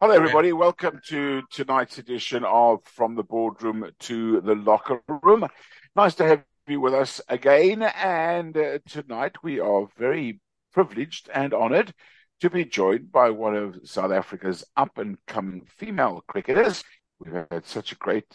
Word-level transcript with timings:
Hello, 0.00 0.14
everybody. 0.14 0.52
Welcome 0.52 1.00
to 1.08 1.42
tonight's 1.50 1.98
edition 1.98 2.44
of 2.44 2.84
From 2.84 3.16
the 3.16 3.24
Boardroom 3.24 3.90
to 3.98 4.40
the 4.42 4.54
Locker 4.54 5.02
Room. 5.08 5.48
Nice 5.96 6.14
to 6.14 6.24
have 6.24 6.44
you 6.68 6.80
with 6.80 6.94
us 6.94 7.20
again. 7.28 7.82
And 7.82 8.56
uh, 8.56 8.78
tonight 8.88 9.42
we 9.42 9.58
are 9.58 9.88
very 9.98 10.38
privileged 10.72 11.28
and 11.34 11.52
honoured 11.52 11.92
to 12.40 12.48
be 12.48 12.64
joined 12.64 13.10
by 13.10 13.30
one 13.30 13.56
of 13.56 13.80
South 13.82 14.12
Africa's 14.12 14.64
up 14.76 14.98
and 14.98 15.18
coming 15.26 15.66
female 15.66 16.22
cricketers. 16.28 16.84
We've 17.18 17.44
had 17.50 17.66
such 17.66 17.90
a 17.90 17.96
great 17.96 18.32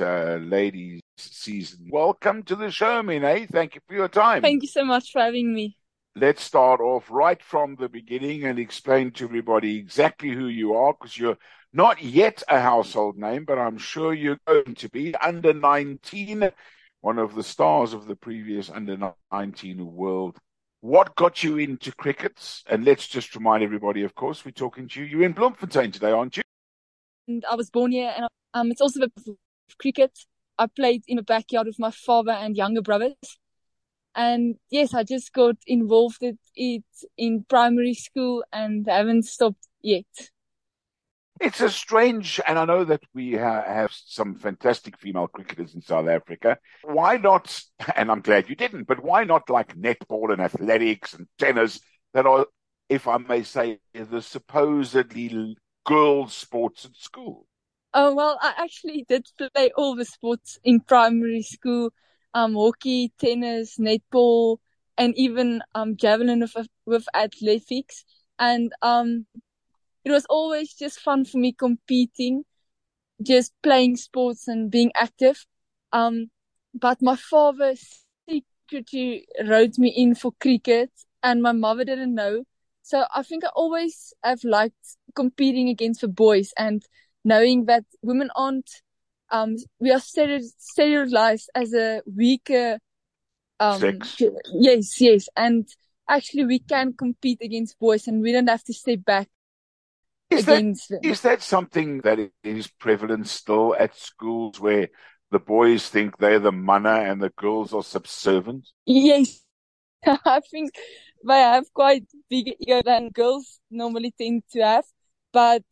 uh, 0.00 0.38
ladies 0.42 1.00
season. 1.16 1.90
Welcome 1.92 2.42
to 2.42 2.56
the 2.56 2.72
show, 2.72 3.02
Miane. 3.02 3.48
Thank 3.48 3.76
you 3.76 3.82
for 3.86 3.94
your 3.94 4.08
time. 4.08 4.42
Thank 4.42 4.62
you 4.62 4.68
so 4.68 4.84
much 4.84 5.12
for 5.12 5.22
having 5.22 5.54
me. 5.54 5.76
Let's 6.16 6.44
start 6.44 6.80
off 6.80 7.10
right 7.10 7.42
from 7.42 7.74
the 7.74 7.88
beginning 7.88 8.44
and 8.44 8.56
explain 8.56 9.10
to 9.12 9.24
everybody 9.24 9.78
exactly 9.78 10.30
who 10.30 10.46
you 10.46 10.74
are 10.74 10.92
because 10.92 11.18
you're 11.18 11.38
not 11.72 12.00
yet 12.02 12.40
a 12.48 12.60
household 12.60 13.18
name, 13.18 13.44
but 13.44 13.58
I'm 13.58 13.78
sure 13.78 14.14
you're 14.14 14.38
going 14.46 14.76
to 14.76 14.88
be 14.90 15.12
under 15.16 15.52
19, 15.52 16.52
one 17.00 17.18
of 17.18 17.34
the 17.34 17.42
stars 17.42 17.94
of 17.94 18.06
the 18.06 18.14
previous 18.14 18.70
under 18.70 19.12
19 19.32 19.84
world. 19.92 20.38
What 20.82 21.16
got 21.16 21.42
you 21.42 21.58
into 21.58 21.90
cricket? 21.90 22.62
And 22.68 22.84
let's 22.84 23.08
just 23.08 23.34
remind 23.34 23.64
everybody, 23.64 24.04
of 24.04 24.14
course, 24.14 24.44
we're 24.44 24.52
talking 24.52 24.86
to 24.90 25.00
you. 25.00 25.06
You're 25.06 25.26
in 25.26 25.32
Bloemfontein 25.32 25.90
today, 25.90 26.12
aren't 26.12 26.36
you? 26.36 26.44
And 27.26 27.44
I 27.50 27.56
was 27.56 27.70
born 27.70 27.90
here, 27.90 28.12
and 28.14 28.28
um, 28.52 28.70
it's 28.70 28.80
also 28.80 29.00
the 29.00 29.36
cricket. 29.80 30.16
I 30.58 30.68
played 30.68 31.02
in 31.08 31.16
the 31.16 31.24
backyard 31.24 31.66
with 31.66 31.80
my 31.80 31.90
father 31.90 32.30
and 32.30 32.56
younger 32.56 32.82
brothers. 32.82 33.16
And 34.14 34.56
yes, 34.70 34.94
I 34.94 35.02
just 35.02 35.32
got 35.32 35.56
involved 35.66 36.22
in 36.22 36.38
it 36.54 36.84
in 37.16 37.44
primary 37.48 37.94
school 37.94 38.44
and 38.52 38.86
haven't 38.88 39.24
stopped 39.24 39.66
yet. 39.82 40.06
It's 41.40 41.60
a 41.60 41.68
strange, 41.68 42.40
and 42.46 42.58
I 42.58 42.64
know 42.64 42.84
that 42.84 43.02
we 43.12 43.34
ha- 43.34 43.64
have 43.64 43.92
some 43.92 44.36
fantastic 44.36 44.98
female 44.98 45.26
cricketers 45.26 45.74
in 45.74 45.82
South 45.82 46.08
Africa. 46.08 46.58
Why 46.82 47.16
not, 47.16 47.60
and 47.96 48.10
I'm 48.10 48.20
glad 48.20 48.48
you 48.48 48.54
didn't, 48.54 48.84
but 48.84 49.02
why 49.02 49.24
not 49.24 49.50
like 49.50 49.76
netball 49.76 50.32
and 50.32 50.40
athletics 50.40 51.12
and 51.12 51.26
tennis 51.38 51.80
that 52.14 52.26
are, 52.26 52.46
if 52.88 53.08
I 53.08 53.18
may 53.18 53.42
say, 53.42 53.80
the 53.92 54.22
supposedly 54.22 55.56
girls' 55.84 56.34
sports 56.34 56.84
at 56.84 56.96
school? 56.96 57.46
Oh, 57.92 58.14
well, 58.14 58.38
I 58.40 58.54
actually 58.56 59.04
did 59.08 59.26
play 59.36 59.70
all 59.76 59.94
the 59.96 60.04
sports 60.04 60.58
in 60.64 60.80
primary 60.80 61.42
school 61.42 61.92
um, 62.34 62.54
hockey, 62.54 63.12
tennis, 63.18 63.78
netball, 63.78 64.58
and 64.98 65.16
even 65.16 65.62
um, 65.74 65.96
javelin 65.96 66.40
with, 66.40 66.68
with 66.86 67.06
athletics. 67.14 68.04
And 68.38 68.72
um, 68.82 69.26
it 70.04 70.10
was 70.10 70.26
always 70.26 70.74
just 70.74 71.00
fun 71.00 71.24
for 71.24 71.38
me 71.38 71.52
competing, 71.52 72.44
just 73.22 73.52
playing 73.62 73.96
sports 73.96 74.48
and 74.48 74.70
being 74.70 74.92
active. 74.94 75.46
Um, 75.92 76.30
but 76.74 77.00
my 77.00 77.16
father 77.16 77.74
secretly 78.28 79.26
wrote 79.46 79.78
me 79.78 79.88
in 79.88 80.14
for 80.14 80.32
cricket, 80.40 80.90
and 81.22 81.42
my 81.42 81.52
mother 81.52 81.84
didn't 81.84 82.14
know. 82.14 82.44
So 82.82 83.06
I 83.14 83.22
think 83.22 83.44
I 83.44 83.48
always 83.54 84.12
have 84.22 84.44
liked 84.44 84.96
competing 85.14 85.68
against 85.68 86.02
the 86.02 86.08
boys 86.08 86.52
and 86.58 86.82
knowing 87.24 87.64
that 87.66 87.84
women 88.02 88.30
aren't 88.36 88.82
um, 89.34 89.56
we 89.80 89.90
are 89.90 90.00
sterilized 90.00 91.50
as 91.56 91.74
a 91.74 92.02
weaker, 92.06 92.78
um, 93.58 93.80
Sex. 93.80 94.22
yes, 94.52 95.00
yes. 95.00 95.28
And 95.36 95.68
actually 96.08 96.44
we 96.44 96.60
can 96.60 96.92
compete 96.92 97.40
against 97.42 97.78
boys 97.80 98.06
and 98.06 98.22
we 98.22 98.30
don't 98.30 98.48
have 98.48 98.62
to 98.64 98.72
stay 98.72 98.94
back 98.94 99.28
is 100.30 100.46
against 100.46 100.88
that, 100.88 101.02
them. 101.02 101.10
Is 101.10 101.20
that 101.22 101.42
something 101.42 101.98
that 102.02 102.30
is 102.44 102.68
prevalent 102.68 103.26
still 103.26 103.74
at 103.76 103.96
schools 103.96 104.60
where 104.60 104.88
the 105.32 105.40
boys 105.40 105.88
think 105.88 106.16
they're 106.18 106.38
the 106.38 106.52
manna 106.52 107.00
and 107.00 107.20
the 107.20 107.30
girls 107.30 107.74
are 107.74 107.82
subservient? 107.82 108.68
Yes. 108.86 109.40
I 110.06 110.40
think 110.48 110.74
they 111.26 111.40
have 111.40 111.72
quite 111.72 112.04
bigger 112.30 112.52
ego 112.60 112.82
than 112.84 113.08
girls 113.08 113.58
normally 113.68 114.14
tend 114.16 114.44
to 114.52 114.60
have. 114.60 114.84
But 115.32 115.64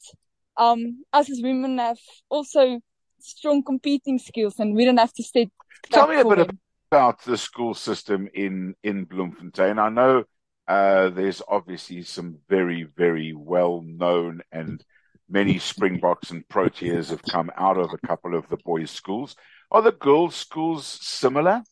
um, 0.56 1.04
us 1.12 1.30
as 1.30 1.40
women 1.40 1.78
have 1.78 1.98
also 2.28 2.80
strong 3.22 3.62
competing 3.62 4.18
skills 4.18 4.58
and 4.58 4.74
we 4.74 4.84
don't 4.84 4.98
have 4.98 5.12
to 5.14 5.22
stay. 5.22 5.50
Tell 5.90 6.08
me 6.08 6.20
a 6.20 6.24
bit 6.24 6.38
them. 6.38 6.58
about 6.90 7.22
the 7.24 7.36
school 7.36 7.74
system 7.74 8.28
in, 8.34 8.74
in 8.82 9.04
Bloemfontein. 9.04 9.78
I 9.78 9.88
know 9.88 10.24
uh, 10.68 11.10
there's 11.10 11.42
obviously 11.48 12.02
some 12.02 12.38
very, 12.48 12.84
very 12.84 13.32
well 13.34 13.82
known 13.82 14.42
and 14.52 14.84
many 15.28 15.58
Springboks 15.58 16.30
and 16.30 16.46
Proteas 16.48 17.10
have 17.10 17.22
come 17.22 17.50
out 17.56 17.78
of 17.78 17.90
a 17.92 18.06
couple 18.06 18.36
of 18.36 18.48
the 18.48 18.58
boys' 18.58 18.90
schools. 18.90 19.34
Are 19.70 19.82
the 19.82 19.92
girls' 19.92 20.36
schools 20.36 20.86
similar? 20.86 21.62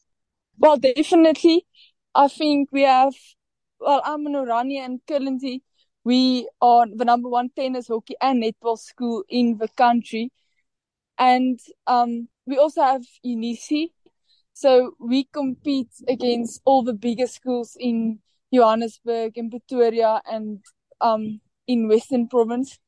Well, 0.59 0.79
definitely. 0.79 1.67
I 2.15 2.29
think 2.29 2.71
we 2.73 2.83
have, 2.83 3.15
well, 3.79 4.03
I'm 4.05 4.27
in 4.27 4.33
Oranje 4.33 4.79
and 4.79 5.01
currently 5.07 5.63
we 6.05 6.49
are 6.61 6.87
the 6.87 7.05
number 7.05 7.29
one 7.29 7.51
tennis, 7.55 7.89
hockey 7.89 8.15
and 8.21 8.43
netball 8.43 8.79
school 8.79 9.23
in 9.29 9.59
the 9.59 9.69
country. 9.69 10.33
And 11.21 11.61
um, 11.87 12.29
we 12.47 12.57
also 12.57 12.83
have 12.83 13.03
Eunice. 13.23 13.91
So 14.55 14.95
we 14.99 15.25
compete 15.25 15.93
against 16.09 16.63
all 16.65 16.83
the 16.83 16.95
bigger 16.95 17.27
schools 17.27 17.77
in 17.79 18.19
Johannesburg, 18.53 19.37
in 19.37 19.51
Pretoria, 19.51 20.23
and 20.31 20.65
um, 21.01 21.41
in 21.67 21.89
Western 21.89 22.27
Province. 22.27 22.79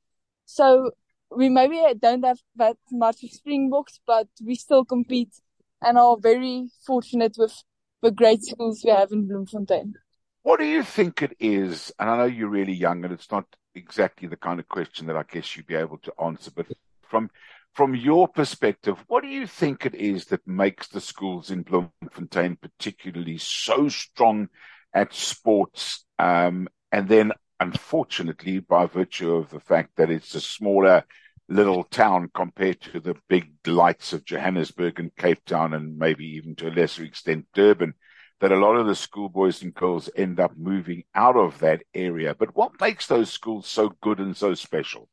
So 0.46 0.90
we 1.30 1.48
maybe 1.50 1.80
don't 2.00 2.24
have 2.24 2.40
that 2.56 2.76
much 2.90 3.22
of 3.22 3.30
Springboks, 3.30 4.00
but 4.06 4.28
we 4.44 4.54
still 4.54 4.84
compete 4.84 5.34
and 5.82 5.98
are 5.98 6.16
very 6.18 6.68
fortunate 6.86 7.36
with 7.38 7.62
the 8.02 8.10
great 8.10 8.42
schools 8.42 8.82
we 8.84 8.90
have 8.90 9.12
in 9.12 9.28
Bloemfontein. 9.28 9.94
What 10.42 10.58
do 10.58 10.66
you 10.66 10.82
think 10.82 11.22
it 11.22 11.36
is? 11.38 11.92
And 11.98 12.10
I 12.10 12.16
know 12.16 12.24
you're 12.24 12.48
really 12.48 12.72
young 12.72 13.04
and 13.04 13.12
it's 13.12 13.30
not 13.30 13.44
exactly 13.74 14.26
the 14.26 14.36
kind 14.36 14.58
of 14.58 14.68
question 14.68 15.06
that 15.06 15.16
I 15.16 15.22
guess 15.22 15.56
you'd 15.56 15.66
be 15.66 15.74
able 15.74 15.98
to 15.98 16.12
answer, 16.22 16.50
but 16.54 16.66
from 17.02 17.30
from 17.74 17.94
your 17.94 18.28
perspective, 18.28 19.02
what 19.08 19.22
do 19.22 19.28
you 19.28 19.46
think 19.46 19.86
it 19.86 19.94
is 19.94 20.26
that 20.26 20.46
makes 20.46 20.88
the 20.88 21.00
schools 21.00 21.50
in 21.50 21.62
Bloemfontein 21.62 22.56
particularly 22.56 23.38
so 23.38 23.88
strong 23.88 24.48
at 24.92 25.14
sports? 25.14 26.04
Um, 26.18 26.68
and 26.90 27.08
then, 27.08 27.32
unfortunately, 27.60 28.58
by 28.58 28.86
virtue 28.86 29.34
of 29.34 29.50
the 29.50 29.60
fact 29.60 29.96
that 29.96 30.10
it's 30.10 30.34
a 30.34 30.40
smaller 30.40 31.04
little 31.48 31.84
town 31.84 32.30
compared 32.34 32.80
to 32.80 33.00
the 33.00 33.16
big 33.28 33.52
lights 33.66 34.12
of 34.12 34.24
Johannesburg 34.24 35.00
and 35.00 35.14
Cape 35.16 35.44
Town, 35.44 35.72
and 35.72 35.96
maybe 35.98 36.24
even 36.36 36.54
to 36.56 36.68
a 36.68 36.70
lesser 36.70 37.04
extent 37.04 37.46
Durban, 37.54 37.94
that 38.40 38.52
a 38.52 38.56
lot 38.56 38.76
of 38.76 38.86
the 38.86 38.94
schoolboys 38.94 39.62
and 39.62 39.72
girls 39.72 40.10
end 40.16 40.40
up 40.40 40.52
moving 40.56 41.04
out 41.14 41.36
of 41.36 41.58
that 41.60 41.82
area. 41.94 42.34
But 42.34 42.54
what 42.54 42.80
makes 42.80 43.06
those 43.06 43.30
schools 43.30 43.66
so 43.66 43.94
good 44.02 44.18
and 44.18 44.36
so 44.36 44.54
special? 44.54 45.08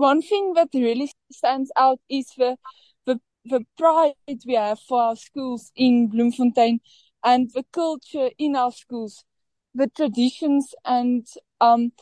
One 0.00 0.22
thing 0.22 0.54
that 0.54 0.68
really 0.72 1.12
stands 1.30 1.70
out 1.76 2.00
is 2.08 2.32
the, 2.36 2.56
the, 3.06 3.20
the 3.44 3.60
pride 3.76 4.14
we 4.46 4.54
have 4.54 4.80
for 4.88 5.02
our 5.02 5.16
schools 5.16 5.70
in 5.76 6.08
Bloemfontein 6.08 6.80
and 7.22 7.50
the 7.54 7.64
culture 7.70 8.30
in 8.38 8.56
our 8.56 8.72
schools, 8.72 9.24
the 9.74 9.88
traditions 9.94 10.74
and, 10.84 11.26
um, 11.60 11.92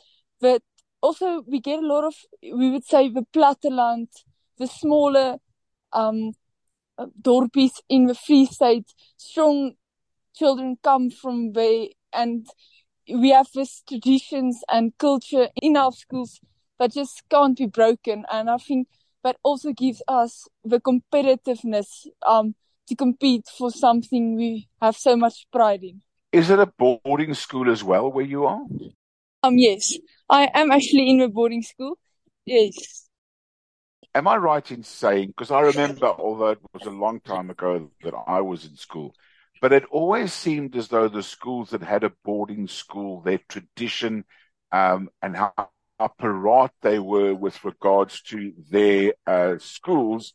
the, 0.41 0.60
also 1.00 1.42
we 1.48 1.60
get 1.60 1.81
a 1.82 1.86
lot 1.86 2.04
of, 2.04 2.14
we 2.42 2.70
would 2.70 2.84
say 2.84 3.09
the 3.09 3.26
platteland, 3.34 4.09
the 4.59 4.69
smaller, 4.69 5.36
um, 5.92 6.32
dorpies 7.20 7.80
in 7.88 8.06
the 8.06 8.15
Free 8.15 8.47
State, 8.47 8.94
strong 9.16 9.72
children 10.36 10.76
come 10.84 11.10
from 11.10 11.53
there 11.53 11.86
and 12.12 12.47
we 13.09 13.30
have 13.30 13.48
this 13.54 13.82
traditions 13.88 14.62
and 14.70 14.92
culture 14.98 15.48
in 15.60 15.76
our 15.76 15.92
schools 15.92 16.41
that 16.78 16.93
just 16.93 17.22
can't 17.28 17.56
be 17.56 17.66
broken. 17.66 18.25
And 18.33 18.49
I 18.49 18.59
think 18.59 18.89
that 19.25 19.36
also 19.42 19.72
gives 19.72 20.03
us 20.09 20.47
the 20.65 20.80
competitiveness 20.80 22.07
um, 22.27 22.54
to 22.89 22.95
compete 22.95 23.47
for 23.57 23.71
something 23.71 24.36
we 24.36 24.69
have 24.80 24.97
so 24.97 25.16
much 25.16 25.47
pride 25.53 25.83
in. 25.83 26.03
Is 26.33 26.51
it 26.51 26.59
a 26.59 26.66
boarding 26.66 27.34
school 27.34 27.71
as 27.71 27.83
well 27.83 28.10
where 28.10 28.25
you 28.25 28.47
are? 28.47 28.60
Um, 29.42 29.59
yes, 29.59 29.97
I 30.28 30.51
am 30.54 30.71
actually 30.71 31.10
in 31.10 31.21
a 31.21 31.28
boarding 31.28 31.63
school. 31.63 31.98
Yes. 32.45 33.09
Am 34.15 34.27
I 34.27 34.36
right 34.36 34.71
in 34.71 34.83
saying, 34.83 35.28
because 35.28 35.51
I 35.51 35.60
remember, 35.60 36.07
although 36.07 36.51
it 36.51 36.59
was 36.72 36.86
a 36.86 36.91
long 36.91 37.21
time 37.21 37.51
ago 37.51 37.91
that 38.03 38.15
I 38.27 38.41
was 38.41 38.65
in 38.65 38.77
school, 38.77 39.15
but 39.60 39.72
it 39.72 39.84
always 39.91 40.33
seemed 40.33 40.77
as 40.77 40.89
though 40.89 41.09
the 41.09 41.22
schools 41.22 41.71
that 41.71 41.83
had 41.83 42.04
a 42.04 42.13
boarding 42.24 42.69
school, 42.69 43.21
their 43.21 43.41
tradition 43.48 44.24
um, 44.72 45.09
and 45.22 45.36
how 45.36 45.53
apparat 46.00 46.71
they 46.83 46.98
were 46.98 47.34
with 47.34 47.65
regards 47.65 48.22
to 48.22 48.53
their 48.71 49.15
uh, 49.27 49.56
schools 49.59 50.34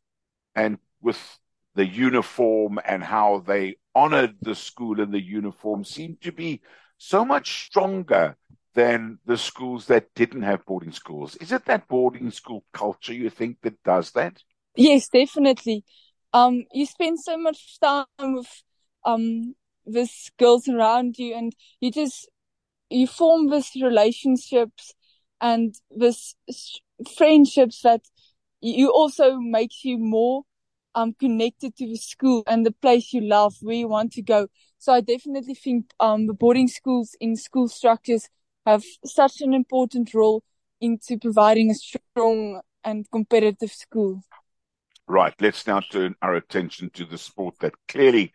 and 0.55 0.77
with 1.01 1.39
the 1.75 1.85
uniform 1.85 2.79
and 2.85 3.03
how 3.03 3.39
they 3.45 3.75
honored 3.95 4.35
the 4.41 4.55
school 4.55 4.99
and 5.01 5.13
the 5.13 5.21
uniform 5.21 5.83
seemed 5.83 6.21
to 6.21 6.31
be 6.31 6.61
so 6.97 7.25
much 7.25 7.65
stronger 7.65 8.35
than 8.73 9.19
the 9.25 9.37
schools 9.37 9.85
that 9.87 10.13
didn't 10.15 10.41
have 10.43 10.65
boarding 10.65 10.91
schools. 10.91 11.35
Is 11.37 11.51
it 11.51 11.65
that 11.65 11.87
boarding 11.87 12.31
school 12.31 12.63
culture 12.73 13.13
you 13.13 13.29
think 13.29 13.57
that 13.61 13.81
does 13.83 14.11
that? 14.11 14.41
Yes, 14.75 15.09
definitely. 15.09 15.83
Um, 16.33 16.65
you 16.73 16.85
spend 16.85 17.19
so 17.19 17.37
much 17.37 17.79
time 17.79 18.05
with 18.19 18.63
um 19.05 19.55
with 19.85 20.11
girls 20.39 20.67
around 20.67 21.17
you, 21.17 21.35
and 21.35 21.53
you 21.79 21.91
just 21.91 22.29
you 22.89 23.07
form 23.07 23.49
these 23.49 23.71
relationships 23.81 24.93
and 25.43 25.75
this 25.91 26.35
friendships 27.17 27.81
that 27.81 28.01
you 28.61 28.89
also 28.89 29.37
makes 29.37 29.83
you 29.83 29.97
more 29.99 30.43
um 30.95 31.13
connected 31.19 31.75
to 31.75 31.85
the 31.85 31.97
school 31.97 32.43
and 32.47 32.65
the 32.65 32.71
place 32.71 33.13
you 33.13 33.21
love 33.21 33.53
where 33.61 33.75
you 33.75 33.87
want 33.87 34.13
to 34.13 34.21
go. 34.21 34.47
So 34.79 34.93
I 34.93 35.01
definitely 35.01 35.55
think 35.55 35.91
um 35.99 36.27
the 36.27 36.33
boarding 36.33 36.69
schools 36.69 37.15
in 37.19 37.35
school 37.35 37.67
structures 37.67 38.29
have 38.65 38.83
such 39.05 39.41
an 39.41 39.53
important 39.53 40.13
role 40.13 40.41
into 40.79 41.17
providing 41.19 41.69
a 41.71 41.75
strong 41.75 42.61
and 42.83 43.05
competitive 43.11 43.71
school. 43.71 44.23
Right. 45.07 45.33
Let's 45.39 45.67
now 45.67 45.81
turn 45.81 46.15
our 46.21 46.35
attention 46.35 46.89
to 46.91 47.05
the 47.05 47.17
sport 47.17 47.55
that 47.59 47.73
clearly 47.89 48.31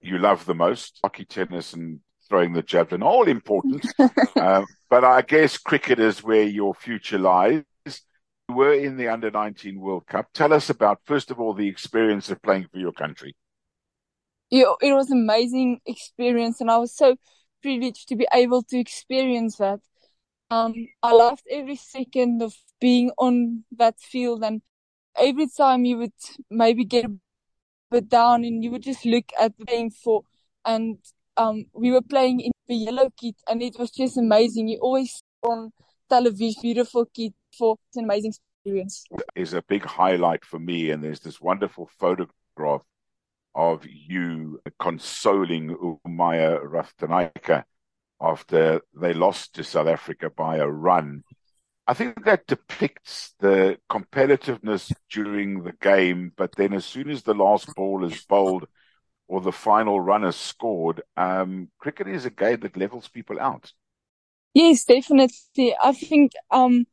you 0.00 0.18
love 0.18 0.44
the 0.46 0.54
most, 0.54 0.98
hockey, 1.02 1.24
tennis, 1.24 1.72
and 1.72 2.00
throwing 2.32 2.54
the 2.54 2.62
javelin, 2.62 3.02
all 3.02 3.28
important. 3.28 3.86
uh, 3.98 4.62
but 4.90 5.04
I 5.04 5.20
guess 5.20 5.58
cricket 5.58 5.98
is 5.98 6.22
where 6.22 6.44
your 6.44 6.72
future 6.74 7.18
lies. 7.18 7.62
You 7.84 8.54
were 8.54 8.72
in 8.72 8.96
the 8.96 9.08
under 9.08 9.30
19 9.30 9.78
World 9.78 10.06
Cup. 10.06 10.28
Tell 10.32 10.54
us 10.54 10.70
about, 10.70 11.00
first 11.04 11.30
of 11.30 11.38
all, 11.38 11.52
the 11.52 11.68
experience 11.68 12.30
of 12.30 12.40
playing 12.40 12.68
for 12.72 12.78
your 12.78 12.92
country. 12.92 13.36
Yeah, 14.48 14.72
it 14.80 14.94
was 14.94 15.10
an 15.10 15.18
amazing 15.18 15.80
experience, 15.84 16.62
and 16.62 16.70
I 16.70 16.78
was 16.78 16.96
so 16.96 17.16
privileged 17.60 18.08
to 18.08 18.16
be 18.16 18.26
able 18.32 18.62
to 18.62 18.78
experience 18.78 19.58
that. 19.58 19.80
Um, 20.50 20.74
I 21.02 21.12
loved 21.12 21.42
every 21.50 21.76
second 21.76 22.40
of 22.40 22.54
being 22.80 23.10
on 23.18 23.64
that 23.76 24.00
field, 24.00 24.42
and 24.42 24.62
every 25.18 25.48
time 25.54 25.84
you 25.84 25.98
would 25.98 26.14
maybe 26.50 26.86
get 26.86 27.04
a 27.04 27.12
bit 27.90 28.08
down, 28.08 28.44
and 28.44 28.64
you 28.64 28.70
would 28.70 28.82
just 28.82 29.04
look 29.04 29.26
at 29.38 29.58
the 29.58 29.66
playing 29.66 29.90
for, 29.90 30.22
and 30.64 30.96
um, 31.36 31.66
we 31.72 31.90
were 31.90 32.02
playing 32.02 32.40
in 32.40 32.52
the 32.68 32.74
yellow 32.74 33.10
kit, 33.20 33.36
and 33.48 33.62
it 33.62 33.78
was 33.78 33.90
just 33.90 34.16
amazing. 34.16 34.68
You 34.68 34.78
always 34.78 35.22
on 35.42 35.72
television, 36.08 36.60
beautiful 36.62 37.06
kit 37.06 37.32
for 37.56 37.76
an 37.94 38.04
amazing 38.04 38.34
experience. 38.64 39.04
Is 39.34 39.52
a 39.52 39.62
big 39.62 39.84
highlight 39.84 40.44
for 40.44 40.58
me, 40.58 40.90
and 40.90 41.02
there's 41.02 41.20
this 41.20 41.40
wonderful 41.40 41.88
photograph 41.98 42.82
of 43.54 43.84
you 43.86 44.60
consoling 44.78 45.76
Umaya 46.06 46.64
Ratnayake 46.64 47.64
after 48.20 48.80
they 48.94 49.12
lost 49.12 49.54
to 49.54 49.64
South 49.64 49.88
Africa 49.88 50.30
by 50.30 50.56
a 50.56 50.66
run. 50.66 51.22
I 51.86 51.94
think 51.94 52.24
that 52.24 52.46
depicts 52.46 53.34
the 53.40 53.78
competitiveness 53.90 54.92
during 55.10 55.64
the 55.64 55.72
game, 55.72 56.32
but 56.36 56.54
then 56.54 56.72
as 56.72 56.84
soon 56.84 57.10
as 57.10 57.24
the 57.24 57.34
last 57.34 57.74
ball 57.74 58.04
is 58.04 58.24
bowled 58.24 58.66
or 59.32 59.40
the 59.40 59.50
final 59.50 59.98
run 59.98 60.24
is 60.24 60.36
scored, 60.36 61.00
um, 61.16 61.70
cricket 61.78 62.06
is 62.06 62.26
a 62.26 62.30
game 62.30 62.60
that 62.60 62.76
levels 62.76 63.08
people 63.08 63.40
out. 63.40 63.72
Yes, 64.52 64.84
definitely. 64.84 65.74
I 65.82 65.94
think 65.94 66.32
um, 66.50 66.84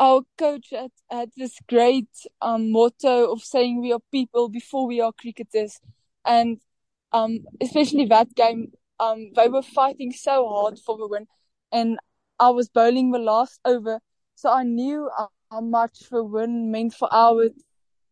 our 0.00 0.22
coach 0.38 0.68
had, 0.70 0.92
had 1.10 1.28
this 1.36 1.58
great 1.68 2.08
um, 2.40 2.72
motto 2.72 3.30
of 3.30 3.42
saying 3.42 3.82
we 3.82 3.92
are 3.92 4.00
people 4.10 4.48
before 4.48 4.86
we 4.86 5.02
are 5.02 5.12
cricketers. 5.12 5.78
And 6.24 6.58
um, 7.12 7.40
especially 7.60 8.06
that 8.06 8.34
game, 8.34 8.72
um, 8.98 9.32
they 9.36 9.48
were 9.48 9.60
fighting 9.60 10.12
so 10.12 10.48
hard 10.48 10.78
for 10.78 10.96
the 10.96 11.06
win. 11.06 11.26
And 11.70 11.98
I 12.40 12.48
was 12.48 12.70
bowling 12.70 13.10
the 13.10 13.18
last 13.18 13.60
over. 13.66 14.00
So 14.36 14.50
I 14.50 14.62
knew 14.62 15.10
how 15.50 15.60
much 15.60 16.08
the 16.10 16.24
win 16.24 16.70
meant 16.70 16.94
for 16.94 17.12
our 17.12 17.50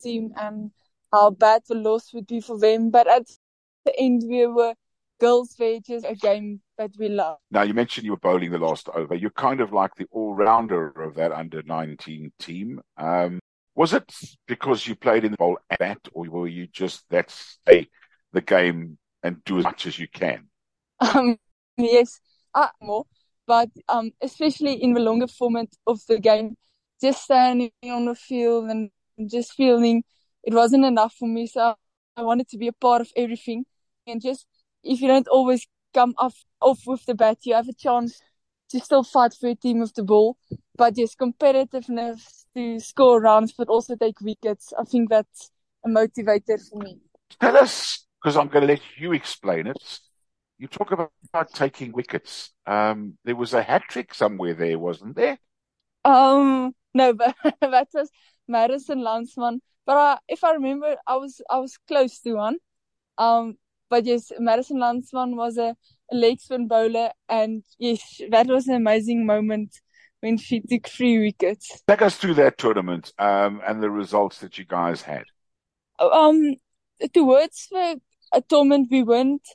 team 0.02 0.34
and 0.36 0.72
how 1.10 1.30
bad 1.30 1.62
the 1.70 1.74
loss 1.74 2.12
would 2.12 2.26
be 2.26 2.42
for 2.42 2.58
them. 2.58 2.90
But 2.90 3.08
at 3.08 3.28
the 3.92 3.98
end, 3.98 4.22
we 4.26 4.46
were 4.46 4.74
girls' 5.20 5.54
wages, 5.58 6.04
a 6.04 6.14
game 6.14 6.60
that 6.78 6.90
we 6.98 7.08
love. 7.08 7.38
Now, 7.50 7.62
you 7.62 7.74
mentioned 7.74 8.04
you 8.04 8.12
were 8.12 8.16
bowling 8.16 8.50
the 8.50 8.58
last 8.58 8.88
over. 8.94 9.14
You're 9.14 9.30
kind 9.30 9.60
of 9.60 9.72
like 9.72 9.94
the 9.94 10.06
all 10.10 10.34
rounder 10.34 10.88
of 10.88 11.14
that 11.14 11.32
under 11.32 11.62
19 11.62 12.32
team. 12.38 12.80
Um, 12.96 13.38
was 13.74 13.92
it 13.94 14.12
because 14.46 14.86
you 14.86 14.94
played 14.94 15.24
in 15.24 15.30
the 15.32 15.36
bowl 15.36 15.58
at 15.70 15.78
that, 15.78 15.98
or 16.12 16.24
were 16.24 16.48
you 16.48 16.66
just 16.66 17.04
that's 17.08 17.58
a 17.68 17.88
the 18.32 18.40
game 18.40 18.98
and 19.22 19.42
do 19.44 19.58
as 19.58 19.64
much 19.64 19.86
as 19.86 19.98
you 19.98 20.08
can? 20.08 20.48
Um, 21.00 21.36
yes, 21.76 22.20
uh, 22.54 22.68
more, 22.80 23.06
but 23.46 23.68
um, 23.88 24.10
especially 24.20 24.74
in 24.74 24.92
the 24.92 25.00
longer 25.00 25.26
format 25.26 25.68
of 25.86 26.00
the 26.06 26.18
game, 26.18 26.56
just 27.00 27.24
standing 27.24 27.70
on 27.84 28.06
the 28.06 28.14
field 28.14 28.70
and 28.70 28.90
just 29.30 29.52
feeling 29.54 30.02
it 30.44 30.54
wasn't 30.54 30.84
enough 30.84 31.14
for 31.18 31.28
me. 31.28 31.46
So 31.46 31.74
I 32.16 32.22
wanted 32.22 32.48
to 32.48 32.58
be 32.58 32.68
a 32.68 32.72
part 32.72 33.00
of 33.00 33.10
everything, 33.16 33.64
and 34.06 34.20
just 34.20 34.46
if 34.82 35.00
you 35.00 35.08
don't 35.08 35.28
always 35.28 35.66
come 35.94 36.14
off 36.18 36.34
off 36.60 36.80
with 36.86 37.04
the 37.06 37.14
bat, 37.14 37.38
you 37.42 37.54
have 37.54 37.68
a 37.68 37.72
chance 37.72 38.20
to 38.70 38.80
still 38.80 39.02
fight 39.02 39.34
for 39.38 39.46
your 39.46 39.56
team 39.56 39.80
with 39.80 39.94
the 39.94 40.02
ball. 40.02 40.36
But 40.76 40.94
yes, 40.96 41.14
competitiveness 41.14 42.44
to 42.54 42.80
score 42.80 43.20
runs, 43.20 43.52
but 43.52 43.68
also 43.68 43.96
take 43.96 44.20
wickets. 44.20 44.72
I 44.78 44.84
think 44.84 45.10
that's 45.10 45.50
a 45.84 45.88
motivator 45.88 46.58
for 46.68 46.82
me. 46.82 46.98
Tell 47.40 47.56
us 47.56 48.06
because 48.22 48.36
I'm 48.36 48.48
going 48.48 48.66
to 48.66 48.72
let 48.72 48.82
you 48.96 49.12
explain 49.12 49.66
it. 49.66 50.00
You 50.58 50.68
talk 50.68 50.92
about, 50.92 51.10
about 51.32 51.52
taking 51.52 51.92
wickets. 51.92 52.52
Um, 52.66 53.18
there 53.24 53.34
was 53.36 53.52
a 53.52 53.62
hat 53.62 53.82
trick 53.88 54.14
somewhere 54.14 54.54
there, 54.54 54.78
wasn't 54.78 55.16
there? 55.16 55.38
Um, 56.04 56.72
no, 56.94 57.12
but 57.14 57.34
that 57.60 57.88
was 57.92 58.10
Madison 58.48 59.02
Landsman. 59.02 59.60
But 59.84 59.96
uh, 59.96 60.18
if 60.28 60.44
I 60.44 60.52
remember, 60.52 60.96
I 61.06 61.16
was 61.16 61.40
I 61.50 61.58
was 61.58 61.76
close 61.88 62.20
to 62.20 62.34
one. 62.34 62.56
Um, 63.18 63.56
but 63.92 64.06
yes, 64.06 64.32
Madison 64.38 64.80
Landsman 64.80 65.36
was 65.36 65.58
a, 65.58 65.76
a 66.10 66.14
leg 66.16 66.40
spin 66.40 66.66
bowler, 66.66 67.10
and 67.28 67.62
yes, 67.78 68.22
that 68.30 68.46
was 68.46 68.66
an 68.66 68.74
amazing 68.74 69.26
moment 69.26 69.80
when 70.20 70.38
she 70.38 70.62
took 70.62 70.88
three 70.88 71.18
wickets. 71.18 71.82
Take 71.86 72.00
us 72.00 72.16
through 72.16 72.36
that 72.36 72.56
tournament 72.56 73.12
um, 73.18 73.60
and 73.66 73.82
the 73.82 73.90
results 73.90 74.38
that 74.38 74.56
you 74.56 74.64
guys 74.64 75.02
had. 75.02 75.24
Um, 76.00 76.54
towards 77.12 77.68
the 77.70 78.00
a 78.32 78.40
tournament 78.40 78.88
we 78.90 79.02
weren't 79.02 79.46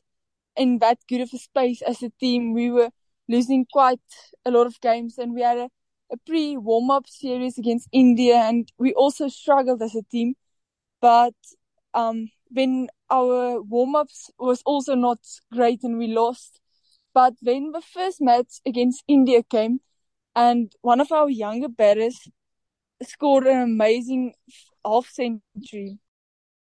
in 0.56 0.78
that 0.80 1.00
good 1.10 1.22
of 1.22 1.32
a 1.34 1.40
space 1.40 1.82
as 1.82 2.04
a 2.04 2.12
team. 2.20 2.54
We 2.54 2.70
were 2.70 2.92
losing 3.28 3.66
quite 3.74 4.08
a 4.46 4.52
lot 4.52 4.68
of 4.68 4.80
games 4.82 5.18
and 5.18 5.34
we 5.34 5.42
had 5.42 5.58
a, 5.58 5.70
a 6.12 6.18
pre 6.28 6.58
warm 6.58 6.92
up 6.92 7.08
series 7.08 7.58
against 7.58 7.90
India 7.92 8.36
and 8.36 8.72
we 8.78 8.94
also 8.94 9.30
struggled 9.30 9.82
as 9.82 9.96
a 9.96 10.04
team. 10.12 10.36
But 11.02 11.34
um, 11.96 12.30
when 12.52 12.90
our 13.10 13.62
warm 13.62 13.96
ups 13.96 14.30
was 14.40 14.62
also 14.66 14.96
not 14.96 15.20
great 15.52 15.84
and 15.84 15.98
we 15.98 16.08
lost. 16.08 16.60
But 17.14 17.34
when 17.42 17.72
the 17.72 17.82
first 17.82 18.22
match 18.22 18.62
against 18.66 19.04
India 19.08 19.44
came 19.44 19.80
and 20.36 20.72
one 20.82 21.02
of 21.02 21.12
our 21.12 21.30
younger 21.30 21.70
batters 21.70 22.28
scored 23.04 23.48
an 23.48 23.62
amazing 23.62 24.34
half 24.86 25.08
century 25.10 26.00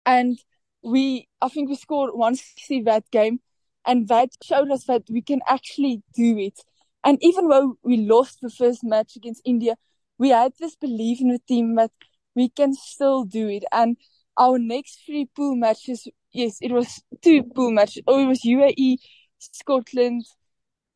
and 0.05 0.39
we, 0.83 1.29
I 1.43 1.49
think 1.49 1.69
we 1.69 1.77
scored 1.77 2.11
160 2.15 2.83
that 2.83 3.11
game, 3.11 3.41
and 3.85 4.09
that 4.09 4.31
showed 4.43 4.71
us 4.71 4.85
that 4.85 5.03
we 5.11 5.21
can 5.21 5.41
actually 5.49 6.03
do 6.15 6.39
it. 6.39 6.61
And 7.05 7.19
even 7.21 7.49
though 7.49 7.77
we 7.83 7.97
lost 7.99 8.39
the 8.41 8.51
first 8.51 8.85
match 8.85 9.17
against 9.17 9.43
India, 9.45 9.77
we 10.19 10.31
had 10.31 10.53
this 10.59 10.77
belief 10.77 11.21
in 11.21 11.29
the 11.29 11.41
team 11.47 11.75
that 11.77 11.91
we 12.35 12.49
can 12.49 12.75
still 12.75 13.25
do 13.25 13.49
it. 13.49 13.65
And 13.73 13.97
our 14.39 14.59
next 14.59 15.05
three 15.07 15.27
pool 15.35 15.57
matches, 15.57 16.09
yes, 16.33 16.59
it 16.61 16.73
was 16.73 17.03
two 17.23 17.43
pool 17.43 17.71
matches. 17.71 18.03
Oh, 18.07 18.21
it 18.21 18.27
was 18.27 18.45
UAE, 18.45 18.99
Scotland, 19.39 20.25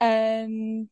and 0.01 0.89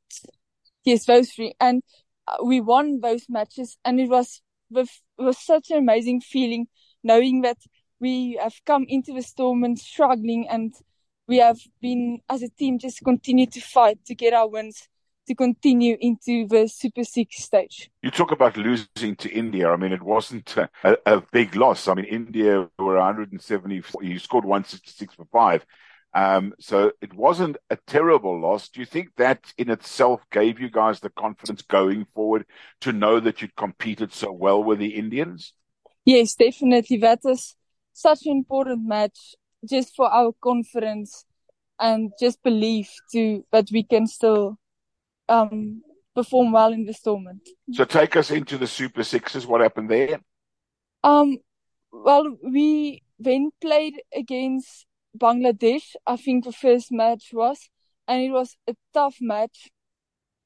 yes, 0.84 1.06
those 1.06 1.30
three. 1.30 1.54
And 1.60 1.82
uh, 2.26 2.38
we 2.44 2.60
won 2.60 3.00
those 3.00 3.26
matches, 3.28 3.78
and 3.84 4.00
it 4.00 4.08
was 4.08 4.42
with 4.70 4.90
it 5.18 5.22
was 5.22 5.38
such 5.38 5.70
an 5.70 5.78
amazing 5.78 6.20
feeling 6.20 6.66
knowing 7.02 7.42
that 7.42 7.58
we 8.00 8.38
have 8.40 8.54
come 8.66 8.84
into 8.88 9.12
the 9.12 9.26
tournament 9.36 9.78
struggling 9.78 10.46
and 10.48 10.74
we 11.26 11.38
have 11.38 11.58
been 11.80 12.20
as 12.28 12.42
a 12.42 12.48
team 12.48 12.78
just 12.78 13.02
continue 13.02 13.46
to 13.46 13.60
fight 13.60 13.98
to 14.04 14.14
get 14.14 14.34
our 14.34 14.48
wins 14.48 14.88
to 15.28 15.34
continue 15.34 15.96
into 16.00 16.46
the 16.48 16.68
Super 16.68 17.04
Six 17.04 17.44
stage. 17.44 17.90
You 18.02 18.10
talk 18.10 18.32
about 18.32 18.56
losing 18.56 19.16
to 19.16 19.30
India. 19.30 19.70
I 19.70 19.76
mean, 19.76 19.92
it 19.92 20.02
wasn't 20.02 20.56
a, 20.56 20.96
a 21.06 21.22
big 21.32 21.54
loss. 21.54 21.88
I 21.88 21.94
mean, 21.94 22.06
India 22.06 22.68
were 22.78 22.96
174. 22.96 24.02
You 24.02 24.18
scored 24.18 24.44
166 24.44 25.14
for 25.14 25.26
five. 25.32 25.64
Um, 26.14 26.54
so 26.58 26.92
it 27.00 27.12
wasn't 27.14 27.58
a 27.70 27.76
terrible 27.86 28.40
loss. 28.40 28.68
Do 28.68 28.80
you 28.80 28.86
think 28.86 29.10
that 29.16 29.52
in 29.58 29.70
itself 29.70 30.22
gave 30.32 30.58
you 30.58 30.70
guys 30.70 31.00
the 31.00 31.10
confidence 31.10 31.62
going 31.62 32.06
forward 32.14 32.46
to 32.80 32.92
know 32.92 33.20
that 33.20 33.42
you'd 33.42 33.54
competed 33.56 34.12
so 34.12 34.32
well 34.32 34.64
with 34.64 34.78
the 34.78 34.94
Indians? 34.94 35.52
Yes, 36.04 36.34
definitely. 36.34 36.96
That 36.96 37.20
is 37.24 37.54
such 37.92 38.24
an 38.24 38.32
important 38.32 38.86
match 38.86 39.34
just 39.68 39.94
for 39.94 40.10
our 40.10 40.32
confidence 40.42 41.24
and 41.78 42.12
just 42.18 42.42
belief 42.42 42.90
to 43.12 43.44
that 43.52 43.68
we 43.72 43.82
can 43.82 44.06
still 44.06 44.58
um 45.28 45.82
perform 46.14 46.52
well 46.52 46.72
in 46.72 46.84
this 46.84 47.00
tournament. 47.00 47.48
So 47.72 47.84
take 47.84 48.16
us 48.16 48.30
into 48.30 48.58
the 48.58 48.66
Super 48.66 49.04
Sixes. 49.04 49.46
What 49.46 49.60
happened 49.60 49.88
there? 49.88 50.20
Um, 51.04 51.38
well, 51.92 52.36
we 52.42 53.02
then 53.18 53.50
played 53.60 54.00
against 54.14 54.86
Bangladesh. 55.16 55.94
I 56.06 56.16
think 56.16 56.44
the 56.44 56.52
first 56.52 56.90
match 56.90 57.30
was, 57.32 57.70
and 58.08 58.20
it 58.22 58.30
was 58.30 58.56
a 58.66 58.74
tough 58.92 59.16
match, 59.20 59.68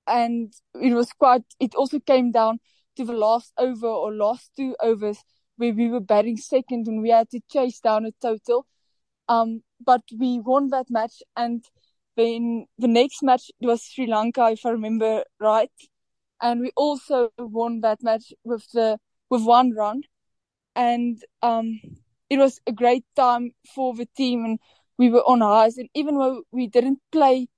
and 0.07 0.53
it 0.81 0.93
was 0.93 1.11
quite. 1.13 1.45
It 1.59 1.75
also 1.75 2.01
came 2.01 2.33
down 2.33 2.59
to 2.97 3.05
the 3.05 3.15
last 3.15 3.53
over 3.57 3.87
or 3.87 4.13
last 4.13 4.51
two 4.57 4.77
overs 4.81 5.19
where 5.57 5.73
we 5.73 5.89
were 5.89 6.01
batting 6.01 6.37
second 6.37 6.87
and 6.87 7.01
we 7.03 7.11
had 7.11 7.31
to 7.31 7.41
chase 7.51 7.81
down 7.81 8.05
a 8.05 8.13
total. 8.21 8.67
Um, 9.29 9.63
but 9.85 10.03
we 10.19 10.41
won 10.41 10.69
that 10.69 10.91
match, 10.91 11.23
and 11.37 11.65
then 12.17 12.67
the 12.79 12.89
next 12.89 13.23
match 13.23 13.51
was 13.61 13.83
Sri 13.85 14.07
Lanka, 14.07 14.51
if 14.53 14.65
I 14.67 14.71
remember 14.71 15.25
right, 15.41 15.71
and 16.41 16.61
we 16.61 16.73
also 16.77 17.31
won 17.39 17.81
that 17.81 18.03
match 18.03 18.33
with 18.45 18.67
the 18.73 18.99
with 19.31 19.45
one 19.45 19.73
run, 19.75 20.03
and 20.75 21.23
um, 21.43 21.81
it 22.29 22.39
was 22.39 22.61
a 22.67 22.73
great 22.73 23.05
time 23.17 23.53
for 23.75 23.95
the 23.95 24.09
team, 24.17 24.45
and 24.45 24.59
we 24.99 25.11
were 25.11 25.23
on 25.27 25.41
highs. 25.41 25.79
And 25.79 25.89
even 25.95 26.19
though 26.19 26.43
we 26.51 26.67
didn't 26.67 27.01
play 27.11 27.49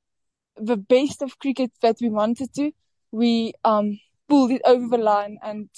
the 0.56 0.76
best 0.76 1.22
of 1.22 1.38
cricket 1.38 1.72
that 1.82 1.96
we 2.00 2.08
wanted 2.10 2.52
to, 2.54 2.70
we 3.10 3.54
um 3.64 3.98
pulled 4.28 4.50
it 4.50 4.62
over 4.64 4.86
the 4.88 4.98
line 4.98 5.38
and 5.42 5.68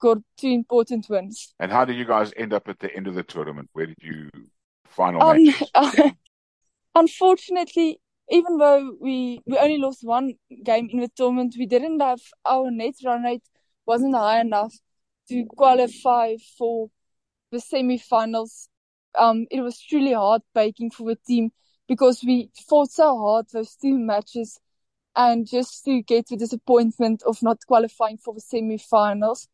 got 0.00 0.18
two 0.36 0.48
important 0.48 1.06
wins. 1.08 1.54
And 1.60 1.70
how 1.70 1.84
did 1.84 1.96
you 1.96 2.04
guys 2.04 2.32
end 2.36 2.52
up 2.52 2.68
at 2.68 2.78
the 2.80 2.94
end 2.94 3.06
of 3.06 3.14
the 3.14 3.22
tournament? 3.22 3.68
Where 3.72 3.86
did 3.86 3.96
you 4.02 4.30
final 4.86 5.20
Um, 5.22 5.44
match? 5.44 6.14
unfortunately, 6.94 8.00
even 8.30 8.58
though 8.58 8.96
we 9.00 9.40
we 9.46 9.58
only 9.58 9.78
lost 9.78 10.04
one 10.04 10.34
game 10.64 10.88
in 10.90 11.00
the 11.00 11.08
tournament, 11.08 11.54
we 11.58 11.66
didn't 11.66 12.00
have 12.00 12.20
our 12.44 12.70
net 12.70 12.94
run 13.04 13.22
rate 13.22 13.42
wasn't 13.86 14.14
high 14.14 14.40
enough 14.40 14.74
to 15.28 15.44
qualify 15.56 16.36
for 16.56 16.88
the 17.50 17.60
semi-finals. 17.60 18.68
Um, 19.18 19.46
it 19.50 19.60
was 19.60 19.80
truly 19.80 20.12
heartbreaking 20.14 20.90
for 20.92 21.04
the 21.08 21.18
team 21.26 21.50
because 21.88 22.22
we 22.24 22.50
fought 22.68 22.90
so 22.90 23.18
hard 23.18 23.46
those 23.52 23.74
two 23.76 23.98
matches, 23.98 24.58
and 25.14 25.46
just 25.46 25.84
to 25.84 26.02
get 26.02 26.28
the 26.28 26.36
disappointment 26.36 27.22
of 27.26 27.42
not 27.42 27.58
qualifying 27.66 28.18
for 28.18 28.32
the 28.34 28.40
semi-finals. 28.40 29.48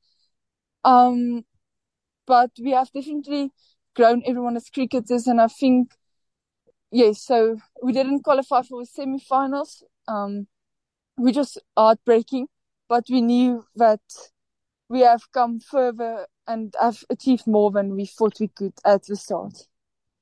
Um, 0.84 1.44
but 2.26 2.50
we 2.62 2.72
have 2.72 2.92
definitely 2.92 3.50
grown 3.96 4.22
everyone 4.26 4.56
as 4.56 4.70
cricketers, 4.70 5.26
and 5.26 5.40
I 5.40 5.48
think 5.48 5.94
yes, 6.90 7.22
so 7.22 7.58
we 7.82 7.92
didn't 7.92 8.22
qualify 8.22 8.62
for 8.62 8.80
the 8.80 8.86
semi-finals. 8.86 9.82
Um, 10.06 10.46
we 11.16 11.32
just 11.32 11.58
heartbreaking, 11.76 12.48
but 12.88 13.04
we 13.10 13.20
knew 13.20 13.64
that 13.76 14.00
we 14.88 15.00
have 15.00 15.30
come 15.32 15.60
further 15.60 16.26
and 16.46 16.74
have 16.80 17.04
achieved 17.10 17.46
more 17.46 17.70
than 17.70 17.94
we 17.94 18.06
thought 18.06 18.40
we 18.40 18.48
could 18.48 18.72
at 18.84 19.04
the 19.04 19.16
start. 19.16 19.66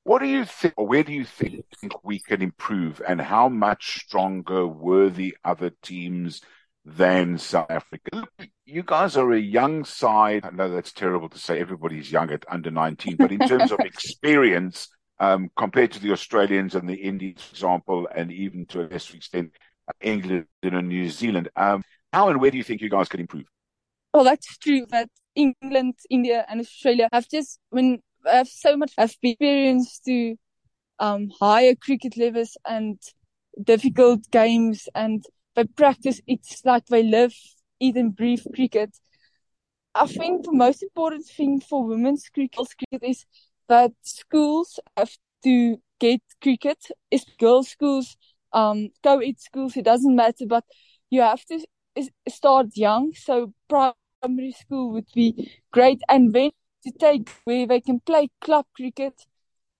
What 0.02 0.20
do 0.20 0.28
you 0.28 0.44
think, 0.44 0.74
or 0.76 0.86
where 0.86 1.02
do 1.02 1.12
you 1.12 1.24
think 1.24 1.64
we 2.04 2.20
can 2.20 2.40
improve, 2.40 3.02
and 3.06 3.20
how 3.20 3.48
much 3.48 3.98
stronger 4.04 4.66
were 4.66 5.10
the 5.10 5.36
other 5.44 5.70
teams 5.82 6.42
than 6.84 7.38
South 7.38 7.70
Africa? 7.70 8.24
You 8.64 8.84
guys 8.84 9.16
are 9.16 9.32
a 9.32 9.40
young 9.40 9.84
side. 9.84 10.44
I 10.44 10.50
know 10.50 10.70
that's 10.70 10.92
terrible 10.92 11.28
to 11.30 11.38
say. 11.38 11.58
Everybody's 11.58 12.12
young 12.12 12.30
at 12.30 12.44
under 12.48 12.70
19, 12.70 13.16
but 13.16 13.32
in 13.32 13.40
terms 13.40 13.72
of 13.72 13.80
experience, 13.84 14.88
um, 15.18 15.50
compared 15.56 15.92
to 15.92 16.00
the 16.00 16.12
Australians 16.12 16.74
and 16.74 16.88
the 16.88 16.94
Indians, 16.94 17.42
for 17.42 17.52
example, 17.52 18.08
and 18.14 18.30
even 18.32 18.66
to 18.66 18.82
a 18.82 18.86
lesser 18.88 19.16
extent, 19.16 19.52
England 20.00 20.46
and 20.62 20.88
New 20.88 21.08
Zealand, 21.10 21.48
um, 21.56 21.82
how 22.12 22.28
and 22.28 22.40
where 22.40 22.50
do 22.50 22.56
you 22.56 22.64
think 22.64 22.80
you 22.80 22.90
guys 22.90 23.08
can 23.08 23.20
improve? 23.20 23.46
Well, 24.12 24.24
that's 24.24 24.56
true 24.58 24.86
that 24.90 25.10
England, 25.34 25.94
India, 26.10 26.44
and 26.48 26.60
Australia 26.60 27.08
have 27.12 27.28
just 27.28 27.58
when 27.70 27.98
have 28.24 28.48
so 28.48 28.76
much 28.76 28.92
have 28.98 29.10
experience 29.10 30.00
to 30.06 30.36
um 30.98 31.30
higher 31.40 31.74
cricket 31.74 32.16
levels 32.16 32.56
and 32.66 32.98
difficult 33.62 34.30
games, 34.30 34.88
and 34.94 35.24
they 35.54 35.64
practice. 35.64 36.20
It's 36.26 36.64
like 36.64 36.86
they 36.86 37.02
live, 37.02 37.34
eat, 37.80 37.96
and 37.96 38.14
breathe 38.16 38.44
cricket. 38.54 38.96
I 39.94 40.06
think 40.06 40.44
the 40.44 40.52
most 40.52 40.82
important 40.82 41.26
thing 41.26 41.60
for 41.60 41.86
women's 41.86 42.28
cricket 42.28 42.68
is 43.02 43.24
that 43.68 43.92
schools 44.02 44.78
have 44.96 45.12
to 45.44 45.78
get 46.00 46.20
cricket. 46.42 46.78
It's 47.10 47.24
girls' 47.38 47.68
schools, 47.68 48.16
um, 48.52 48.90
co-ed 49.02 49.40
schools. 49.40 49.76
It 49.76 49.84
doesn't 49.84 50.14
matter, 50.16 50.46
but 50.48 50.64
you 51.10 51.20
have 51.22 51.44
to 51.46 51.60
start 52.28 52.68
young. 52.76 53.12
So 53.14 53.52
primary 53.68 54.52
school 54.52 54.92
would 54.92 55.08
be 55.14 55.50
great, 55.72 56.00
and 56.08 56.32
then 56.32 56.50
to 56.84 56.92
take 56.98 57.30
where 57.44 57.66
they 57.66 57.80
can 57.80 58.00
play 58.00 58.30
club 58.40 58.66
cricket, 58.74 59.26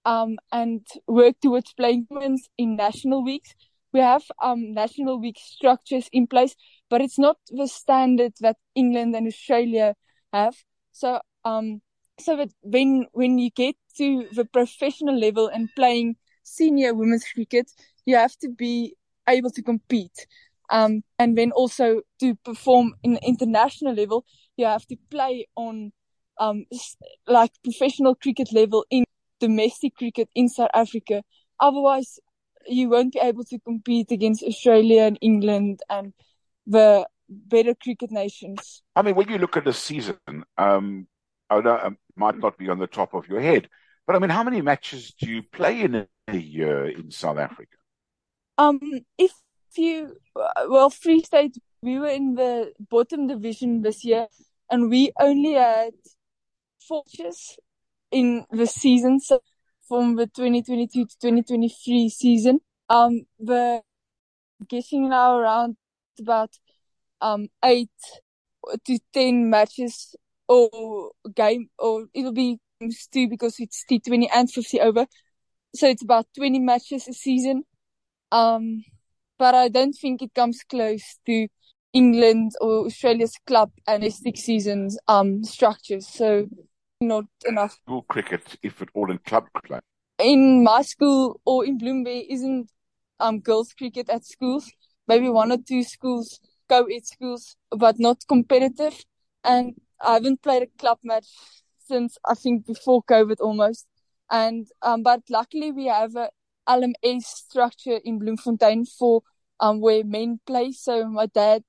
um, 0.05 0.39
and 0.53 0.87
work 1.07 1.37
towards 1.43 1.73
playing 1.75 2.07
women's 2.11 2.49
in 2.59 2.77
national 2.77 3.25
weeks. 3.25 3.55
We 3.93 4.01
have 4.01 4.25
um 4.43 4.73
national 4.75 5.21
week 5.21 5.39
structures 5.39 6.09
in 6.13 6.27
place, 6.27 6.55
but 6.91 7.01
it's 7.01 7.19
not 7.19 7.39
the 7.51 7.67
standard 7.67 8.35
that 8.41 8.57
England 8.75 9.15
and 9.17 9.27
Australia 9.27 9.95
have. 10.33 10.57
So 10.93 11.21
um 11.45 11.81
so 12.19 12.37
that 12.37 12.51
when 12.63 13.07
when 13.13 13.39
you 13.39 13.51
get 13.51 13.77
to 13.99 14.27
the 14.33 14.45
professional 14.45 15.19
level 15.19 15.49
and 15.49 15.69
playing 15.77 16.17
senior 16.43 16.95
women's 16.95 17.25
cricket, 17.35 17.71
you 18.05 18.17
have 18.17 18.37
to 18.39 18.49
be 18.49 18.95
able 19.29 19.51
to 19.51 19.63
compete. 19.63 20.27
Um, 20.71 21.03
and 21.19 21.39
then 21.39 21.53
also 21.53 22.03
to 22.21 22.35
perform 22.37 22.95
in 23.03 23.19
international 23.19 23.95
level, 23.95 24.25
you 24.57 24.67
have 24.67 24.87
to 24.87 24.97
play 25.11 25.47
on 25.57 25.93
um 26.39 26.65
like 27.27 27.51
professional 27.65 28.15
cricket 28.15 28.53
level 28.53 28.85
in 28.91 29.05
domestic 29.41 29.95
cricket 29.97 30.29
in 30.35 30.49
South 30.49 30.71
Africa. 30.75 31.23
Otherwise, 31.61 32.19
you 32.67 32.89
won't 32.89 33.13
be 33.13 33.21
able 33.21 33.45
to 33.45 33.59
compete 33.61 34.11
against 34.11 34.43
Australia 34.43 35.03
and 35.03 35.19
England 35.21 35.81
and 35.89 36.13
the 36.67 37.07
better 37.29 37.75
cricket 37.75 38.11
nations. 38.11 38.83
I 38.95 39.03
mean, 39.03 39.15
when 39.15 39.29
you 39.29 39.39
look 39.39 39.57
at 39.57 39.65
the 39.65 39.73
season, 39.73 40.17
um, 40.59 41.07
I 41.49 41.61
know 41.61 41.97
might 42.17 42.39
not 42.39 42.59
be 42.59 42.69
on 42.69 42.79
the 42.79 42.87
top 42.87 43.15
of 43.15 43.29
your 43.29 43.41
head, 43.41 43.69
but 44.07 44.17
I 44.17 44.19
mean, 44.19 44.31
how 44.31 44.45
many 44.45 44.63
matches 44.63 45.13
do 45.21 45.29
you 45.31 45.43
play 45.43 45.83
in 45.83 45.95
a, 45.95 46.07
year 46.37 46.87
in 46.87 47.11
South 47.11 47.39
Africa? 47.39 47.77
Um, 48.59 48.81
if 49.19 49.33
you, 49.77 50.17
well, 50.35 50.91
Free 50.91 51.23
State, 51.23 51.57
we 51.83 51.99
were 51.99 52.09
in 52.09 52.35
the 52.35 52.73
bottom 52.91 53.27
division 53.27 53.83
this 53.83 54.05
year, 54.05 54.27
and 54.71 54.91
we 54.91 55.13
only 55.21 55.53
had 55.53 55.93
four 56.87 57.05
matches 57.07 57.57
in 58.11 58.45
the 58.51 58.67
season. 58.67 59.21
So 59.21 59.41
from 59.89 60.17
the 60.17 60.27
2022 60.27 61.05
to 61.05 61.19
2023 61.21 62.09
season, 62.09 62.61
um, 62.89 63.23
we're 63.39 63.81
getting 64.69 65.09
now 65.09 65.39
around 65.39 65.77
about 66.19 66.51
um 67.21 67.49
eight 67.65 67.91
to 68.85 68.99
ten 69.13 69.49
matches 69.51 70.15
or 70.49 71.13
game, 71.35 71.69
or 71.79 72.07
it'll 72.15 72.33
be 72.33 72.59
games 72.81 73.07
too 73.13 73.29
because 73.29 73.57
it's 73.59 73.85
T20 73.91 74.29
and 74.35 74.51
50 74.51 74.81
over. 74.81 75.07
So 75.75 75.89
it's 75.89 76.03
about 76.03 76.27
20 76.37 76.59
matches 76.61 77.09
a 77.09 77.13
season. 77.13 77.65
Um, 78.33 78.85
but 79.39 79.55
I 79.55 79.69
don't 79.69 79.93
think 79.93 80.23
it 80.23 80.35
comes 80.35 80.63
close 80.69 81.19
to 81.27 81.49
England 81.93 82.53
or 82.61 82.87
Australia's 82.87 83.35
club 83.47 83.71
and 83.87 84.03
domestic 84.03 84.37
seasons 84.37 84.99
um 85.09 85.45
structures. 85.45 86.07
So 86.09 86.47
not 87.01 87.25
enough. 87.47 87.79
School 87.85 88.03
cricket, 88.03 88.57
if 88.63 88.83
at 88.83 88.89
all, 88.95 89.11
in 89.11 89.19
club 89.19 89.45
cricket. 89.55 89.85
In 90.19 90.65
my 90.65 90.83
school 90.83 91.41
or 91.45 91.65
in 91.65 91.79
Bloom 91.79 92.07
isn't 92.07 92.71
um 93.21 93.41
girls 93.41 93.73
cricket 93.73 94.09
at 94.09 94.25
schools. 94.25 94.71
Maybe 95.09 95.29
one 95.29 95.53
or 95.53 95.59
two 95.59 95.85
schools, 95.85 96.41
co-ed 96.69 97.07
schools, 97.07 97.57
but 97.71 97.99
not 97.99 98.25
competitive. 98.29 99.05
And 99.45 99.75
I 100.01 100.15
haven't 100.15 100.43
played 100.43 100.63
a 100.63 100.79
club 100.79 100.99
match 101.03 101.27
since 101.79 102.19
I 102.25 102.35
think 102.35 102.67
before 102.67 103.03
COVID 103.03 103.37
almost. 103.41 103.87
And 104.31 104.67
um, 104.83 105.03
but 105.03 105.23
luckily 105.31 105.71
we 105.73 105.87
have 105.87 106.17
a 106.17 106.31
LMS 106.69 107.25
structure 107.25 108.01
in 108.05 108.19
Bloemfontein 108.19 108.87
for 108.87 109.23
um 109.61 109.81
where 109.81 110.05
men 110.05 110.41
play. 110.47 110.73
So 110.73 111.09
my 111.09 111.27
dad 111.27 111.63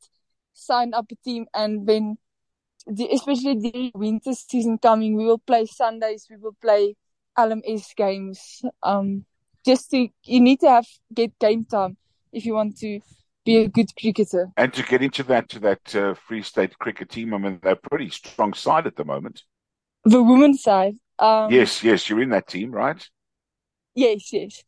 signed 0.53 0.95
up 0.95 1.05
a 1.11 1.15
team, 1.23 1.45
and 1.53 1.87
then 1.87 2.17
the, 2.87 3.07
especially 3.11 3.59
the 3.59 3.91
winter 3.93 4.33
season 4.33 4.77
coming, 4.77 5.15
we 5.15 5.25
will 5.25 5.39
play 5.39 5.65
Sundays. 5.65 6.27
We 6.29 6.37
will 6.37 6.55
play 6.61 6.95
LMS 7.37 7.93
games. 7.95 8.61
Um, 8.81 9.25
just 9.65 9.91
to 9.91 10.07
you 10.23 10.41
need 10.41 10.59
to 10.61 10.69
have 10.69 10.87
get 11.13 11.37
game 11.39 11.65
time 11.65 11.97
if 12.31 12.45
you 12.45 12.53
want 12.53 12.77
to 12.77 12.99
be 13.47 13.57
a 13.57 13.67
good 13.69 13.89
cricketer. 13.99 14.51
And 14.57 14.73
to 14.73 14.83
get 14.83 15.01
into 15.01 15.23
that 15.23 15.49
to 15.49 15.59
that 15.59 15.95
uh, 15.95 16.13
Free 16.15 16.41
State 16.43 16.77
cricket 16.79 17.09
team, 17.09 17.33
I 17.33 17.37
mean, 17.37 17.59
they're 17.61 17.73
a 17.73 17.89
pretty 17.89 18.09
strong 18.09 18.53
side 18.53 18.87
at 18.87 18.95
the 18.95 19.05
moment. 19.05 19.43
The 20.05 20.23
women's 20.23 20.63
side. 20.63 20.95
Um, 21.19 21.51
Yes, 21.51 21.83
yes, 21.83 22.09
you're 22.09 22.21
in 22.21 22.29
that 22.29 22.47
team, 22.47 22.71
right? 22.71 23.09
Yes, 23.95 24.31
yes. 24.33 24.63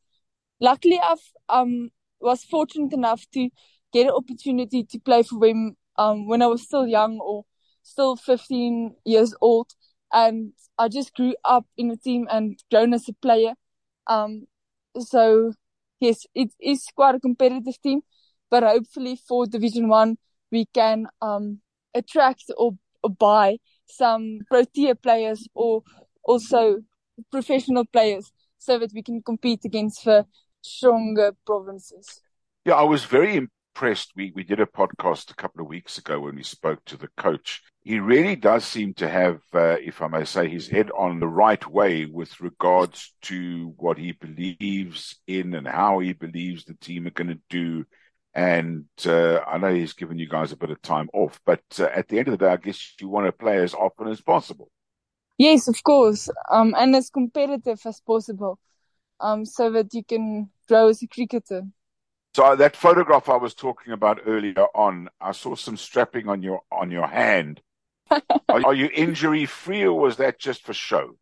Luckily, 0.62 1.00
I've 1.04 1.26
um 1.50 1.92
was 2.22 2.44
fortunate 2.46 2.94
enough 2.94 3.26
to 3.34 3.50
get 3.94 4.08
an 4.08 4.14
opportunity 4.14 4.84
to 4.86 5.00
play 5.00 5.24
for 5.24 5.40
them 5.40 5.78
um, 5.98 6.28
when 6.28 6.42
I 6.42 6.48
was 6.48 6.64
still 6.64 6.88
young 6.88 7.20
or 7.20 7.46
still 7.84 8.16
15 8.16 8.96
years 9.06 9.36
old. 9.42 9.72
And 10.14 10.54
I 10.78 10.90
just 10.90 11.16
grew 11.16 11.36
up 11.46 11.68
in 11.78 11.90
the 11.90 11.98
team 11.98 12.28
and 12.32 12.60
grown 12.72 12.94
as 12.94 13.10
a 13.10 13.14
player. 13.14 13.54
Um, 14.08 14.48
so 15.00 15.54
yes, 16.00 16.26
it 16.36 16.52
is 16.60 16.86
quite 16.96 17.16
a 17.16 17.20
competitive 17.20 17.82
team, 17.82 18.02
but 18.50 18.64
hopefully 18.64 19.20
for 19.28 19.46
Division 19.46 19.88
One, 19.88 20.18
we 20.52 20.66
can 20.74 21.08
um, 21.22 21.60
attract 21.94 22.46
or, 22.58 22.74
or 23.04 23.10
buy 23.10 23.58
some 23.86 24.40
Protea 24.50 24.96
players 24.96 25.48
or 25.54 25.84
also 26.24 26.80
professional 27.32 27.86
players 27.86 28.32
so 28.58 28.78
that 28.80 28.92
we 28.94 29.02
can 29.02 29.22
compete 29.22 29.66
against 29.66 30.06
the 30.06 30.26
stronger 30.62 31.34
provinces. 31.46 32.22
Yeah, 32.66 32.76
I 32.76 32.84
was 32.84 33.06
very 33.06 33.36
impressed. 33.36 34.12
We 34.16 34.32
we 34.36 34.44
did 34.44 34.60
a 34.60 34.66
podcast 34.66 35.32
a 35.32 35.36
couple 35.36 35.62
of 35.62 35.70
weeks 35.70 35.98
ago 35.98 36.20
when 36.20 36.36
we 36.36 36.44
spoke 36.44 36.84
to 36.86 36.98
the 36.98 37.08
coach. 37.18 37.64
He 37.82 38.00
really 38.00 38.36
does 38.36 38.66
seem 38.66 38.94
to 38.96 39.10
have, 39.10 39.40
uh, 39.54 39.78
if 39.82 40.02
I 40.02 40.08
may 40.08 40.26
say, 40.26 40.50
his 40.50 40.68
head 40.68 40.92
on 40.92 41.20
the 41.20 41.28
right 41.28 41.66
way 41.66 42.06
with 42.06 42.40
regards 42.42 43.14
to 43.24 43.74
what 43.78 43.98
he 43.98 44.12
believes 44.12 45.16
in 45.26 45.56
and 45.56 45.68
how 45.68 46.00
he 46.00 46.14
believes 46.14 46.66
the 46.66 46.76
team 46.76 47.08
are 47.08 47.12
going 47.12 47.30
to 47.30 47.40
do. 47.50 47.86
And 48.34 48.86
uh, 49.06 49.40
I 49.40 49.58
know 49.58 49.74
he's 49.74 49.94
given 49.94 50.20
you 50.20 50.28
guys 50.28 50.52
a 50.52 50.58
bit 50.58 50.70
of 50.70 50.82
time 50.82 51.10
off, 51.14 51.40
but 51.46 51.64
uh, 51.80 51.86
at 51.86 52.08
the 52.08 52.20
end 52.20 52.28
of 52.28 52.38
the 52.38 52.46
day, 52.46 52.52
I 52.52 52.58
guess 52.58 52.94
you 53.00 53.08
want 53.08 53.26
to 53.26 53.32
play 53.32 53.58
as 53.58 53.74
often 53.74 54.08
as 54.08 54.22
possible. 54.22 54.70
Yes, 55.38 55.68
of 55.68 55.82
course, 55.84 56.30
um, 56.52 56.76
and 56.78 56.96
as 56.96 57.10
competitive 57.10 57.80
as 57.86 58.02
possible, 58.02 58.60
um, 59.20 59.46
so 59.46 59.72
that 59.72 59.94
you 59.94 60.04
can 60.04 60.50
grow 60.68 60.90
as 60.90 61.02
a 61.02 61.08
cricketer. 61.08 61.64
So 62.36 62.56
that 62.56 62.76
photograph 62.76 63.30
I 63.30 63.38
was 63.38 63.56
talking 63.56 63.94
about 63.94 64.22
earlier 64.26 64.66
on, 64.76 65.10
I 65.20 65.32
saw 65.32 65.56
some 65.56 65.78
strapping 65.78 66.28
on 66.28 66.44
your 66.44 66.62
on 66.72 66.92
your 66.92 67.08
hand. 67.08 67.62
are, 68.12 68.22
are, 68.50 68.74
you 68.74 68.90
injury 68.94 69.46
free, 69.46 69.84
or 69.84 69.98
was 69.98 70.18
that 70.18 70.40
just 70.40 70.64
for 70.64 70.74
show? 70.74 71.16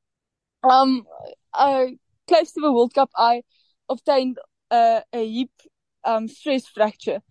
Um, 0.63 1.05
uh, 1.53 1.85
close 2.27 2.51
to 2.53 2.59
the 2.59 2.73
World 2.73 2.93
Cup, 2.93 3.11
I 3.15 3.43
obtained 3.87 4.39
uh, 4.69 5.01
a 5.13 5.31
hip 5.31 5.51
um, 6.07 6.27
stress 6.27 6.65
fracture. 6.65 7.21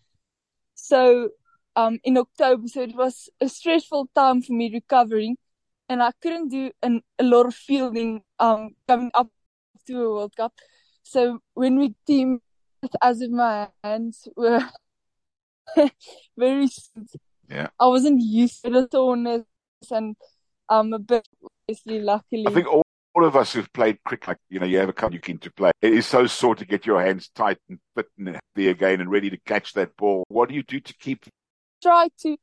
So 0.75 1.31
um, 1.75 1.99
in 2.05 2.17
October, 2.19 2.69
so 2.69 2.83
it 2.83 2.95
was 2.95 3.29
a 3.41 3.49
stressful 3.49 4.11
time 4.15 4.43
for 4.43 4.53
me 4.53 4.71
recovering, 4.73 5.37
and 5.89 6.03
I 6.03 6.13
couldn't 6.23 6.49
do 6.49 6.71
an, 6.83 7.03
a 7.19 7.25
lot 7.25 7.47
of 7.47 7.55
fielding 7.55 8.23
um, 8.39 8.71
coming 8.87 9.11
up 9.15 9.29
to 9.87 10.03
a 10.03 10.15
World 10.15 10.37
Cup. 10.37 10.53
So 11.03 11.41
when 11.55 11.79
we 11.79 11.95
team 12.07 12.41
as 13.03 13.21
if 13.21 13.31
my 13.31 13.69
hands 13.83 14.29
were 14.37 14.63
very 16.37 16.69
yeah 17.49 17.69
I 17.79 17.87
wasn't 17.87 18.23
used 18.23 18.65
to 18.65 18.71
the 18.71 18.89
soreness 18.91 19.45
and 19.91 20.17
um 20.69 20.93
a 20.93 20.99
bit 20.99 21.27
obviously 21.43 22.01
luckily 22.01 22.47
I 22.47 22.51
think 22.51 22.67
all, 22.67 22.86
all 23.17 23.25
of 23.25 23.35
us 23.35 23.53
who've 23.53 23.73
played 23.73 23.99
cricket 24.05 24.29
like 24.29 24.39
you 24.51 24.61
know 24.61 24.67
you 24.67 24.79
have 24.79 24.89
a 24.89 24.93
couple 24.93 25.15
you 25.15 25.21
keen 25.21 25.39
to 25.39 25.51
play. 25.51 25.71
It 25.81 25.95
is 25.95 26.07
so 26.07 26.27
sore 26.27 26.55
to 26.55 26.67
get 26.67 26.85
your 26.85 27.01
hands 27.01 27.31
tight 27.35 27.59
and 27.69 27.79
fit 27.95 28.09
and 28.19 28.39
be 28.55 28.69
again 28.69 29.01
and 29.01 29.11
ready 29.11 29.31
to 29.31 29.39
catch 29.39 29.73
that 29.73 29.97
ball. 29.97 30.25
What 30.29 30.49
do 30.51 30.55
you 30.55 30.63
do 30.63 30.81
to 30.81 30.95
keep 30.95 31.25
try 31.83 32.09
to 32.23 32.37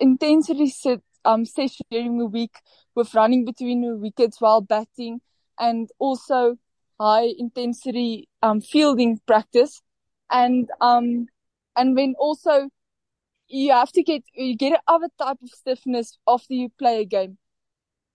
intensity 0.00 0.68
sit 0.68 1.02
um 1.24 1.44
session 1.44 1.86
during 1.90 2.18
the 2.18 2.26
week 2.26 2.54
with 2.94 3.14
running 3.14 3.44
between 3.44 3.82
the 3.82 3.96
wickets 3.96 4.40
while 4.40 4.60
batting 4.60 5.20
and 5.58 5.88
also 5.98 6.56
high 7.00 7.28
intensity 7.36 8.28
um, 8.42 8.60
fielding 8.60 9.18
practice, 9.26 9.82
and 10.30 10.68
um, 10.80 11.26
and 11.76 11.98
then 11.98 12.14
also 12.18 12.68
you 13.48 13.72
have 13.72 13.90
to 13.92 14.02
get 14.02 14.22
you 14.34 14.56
get 14.56 14.80
another 14.86 15.08
type 15.18 15.38
of 15.42 15.48
stiffness 15.48 16.16
after 16.28 16.54
you 16.54 16.68
play 16.78 17.00
a 17.00 17.04
game. 17.04 17.38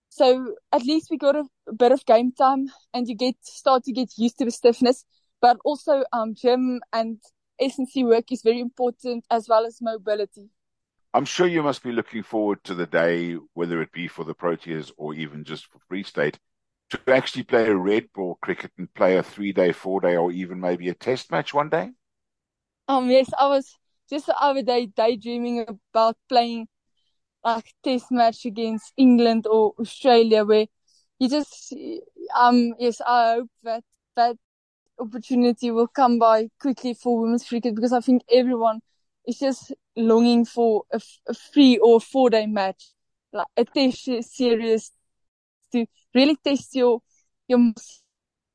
So 0.10 0.56
at 0.72 0.84
least 0.84 1.08
we 1.12 1.18
got 1.18 1.36
a, 1.36 1.46
a 1.68 1.74
bit 1.74 1.92
of 1.92 2.06
game 2.06 2.32
time, 2.32 2.72
and 2.94 3.08
you 3.08 3.16
get 3.16 3.36
start 3.42 3.84
to 3.84 3.92
get 3.92 4.12
used 4.18 4.38
to 4.40 4.46
the 4.46 4.52
stiffness. 4.52 5.06
But 5.42 5.58
also, 5.64 6.04
um, 6.12 6.34
gym 6.34 6.82
and 6.92 7.20
S&C 7.60 8.04
work 8.04 8.32
is 8.32 8.42
very 8.42 8.60
important 8.60 9.26
as 9.30 9.48
well 9.48 9.66
as 9.66 9.80
mobility. 9.82 10.50
I'm 11.14 11.26
sure 11.26 11.48
you 11.48 11.64
must 11.64 11.84
be 11.84 11.92
looking 11.92 12.24
forward 12.24 12.64
to 12.66 12.76
the 12.76 12.86
day, 12.86 13.38
whether 13.54 13.82
it 13.82 13.92
be 13.92 14.08
for 14.08 14.24
the 14.24 14.36
Proteas 14.36 14.92
or 14.98 15.14
even 15.14 15.44
just 15.44 15.66
for 15.66 15.80
Free 15.88 16.04
State, 16.04 16.38
to 16.90 17.00
actually 17.08 17.44
play 17.44 17.68
a 17.68 17.76
red 17.76 18.12
ball 18.14 18.38
cricket 18.42 18.72
and 18.78 18.94
play 18.94 19.18
a 19.18 19.24
three 19.24 19.52
day, 19.52 19.72
four 19.72 20.02
day, 20.02 20.16
or 20.16 20.32
even 20.32 20.60
maybe 20.60 20.90
a 20.90 20.94
test 20.94 21.32
match 21.32 21.54
one 21.54 21.70
day? 21.70 21.92
Um, 22.88 23.10
yes, 23.10 23.30
I 23.38 23.48
was 23.48 23.74
just 24.10 24.28
the 24.28 24.38
other 24.40 24.62
day 24.62 24.86
daydreaming 24.88 25.66
about 25.94 26.18
playing 26.30 26.68
like 27.48 27.74
test 27.84 28.12
match 28.12 28.46
against 28.46 28.94
England 28.98 29.48
or 29.48 29.74
Australia 29.80 30.46
where 30.46 30.68
you 31.20 31.30
just, 31.30 31.74
um, 32.38 32.74
yes, 32.80 33.02
I 33.06 33.36
hope 33.36 33.50
that 33.64 33.84
that 34.16 34.38
opportunity 35.00 35.72
will 35.72 35.88
come 35.88 36.20
by 36.20 36.50
quickly 36.62 36.94
for 36.94 37.20
women's 37.22 37.48
cricket 37.48 37.76
because 37.76 37.94
I 37.94 38.02
think 38.02 38.24
everyone 38.32 38.82
is 39.28 39.40
just 39.40 39.74
longing 39.96 40.46
for 40.46 40.84
a, 40.94 41.02
a 41.28 41.34
three 41.34 41.78
or 41.78 42.00
four 42.02 42.30
day 42.30 42.48
match, 42.48 42.92
like 43.34 43.48
a 43.58 43.66
test 43.66 44.10
series 44.24 44.92
to 45.74 45.86
really 46.16 46.38
test 46.44 46.76
your 46.76 47.02
your 47.48 47.60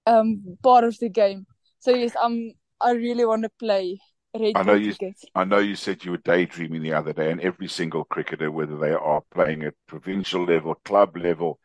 um 0.06 0.58
part 0.62 0.84
of 0.84 0.98
the 0.98 1.08
game. 1.08 1.46
So 1.78 1.92
yes, 1.92 2.14
I'm 2.20 2.52
I 2.80 2.92
really 2.92 3.24
want 3.24 3.42
to 3.44 3.50
play 3.58 4.00
red 4.38 4.52
I 4.56 4.62
know 4.62 4.74
you. 4.74 4.94
Cricket. 4.94 5.20
I 5.34 5.44
know 5.44 5.58
you 5.58 5.76
said 5.76 6.04
you 6.04 6.12
were 6.12 6.18
daydreaming 6.18 6.82
the 6.82 6.94
other 6.94 7.12
day, 7.12 7.30
and 7.30 7.40
every 7.40 7.68
single 7.68 8.04
cricketer, 8.04 8.50
whether 8.50 8.76
they 8.76 8.92
are 8.92 9.22
playing 9.30 9.62
at 9.64 9.74
provincial 9.86 10.44
level, 10.44 10.74
club 10.84 11.16
level, 11.16 11.58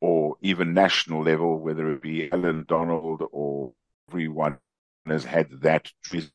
or 0.00 0.36
even 0.40 0.74
national 0.74 1.22
level, 1.22 1.58
whether 1.58 1.90
it 1.92 2.02
be 2.02 2.30
Allan 2.32 2.64
Donald 2.68 3.22
or 3.32 3.72
everyone 4.08 4.58
has 5.06 5.24
had 5.24 5.48
that. 5.62 5.90
Dream. 6.02 6.28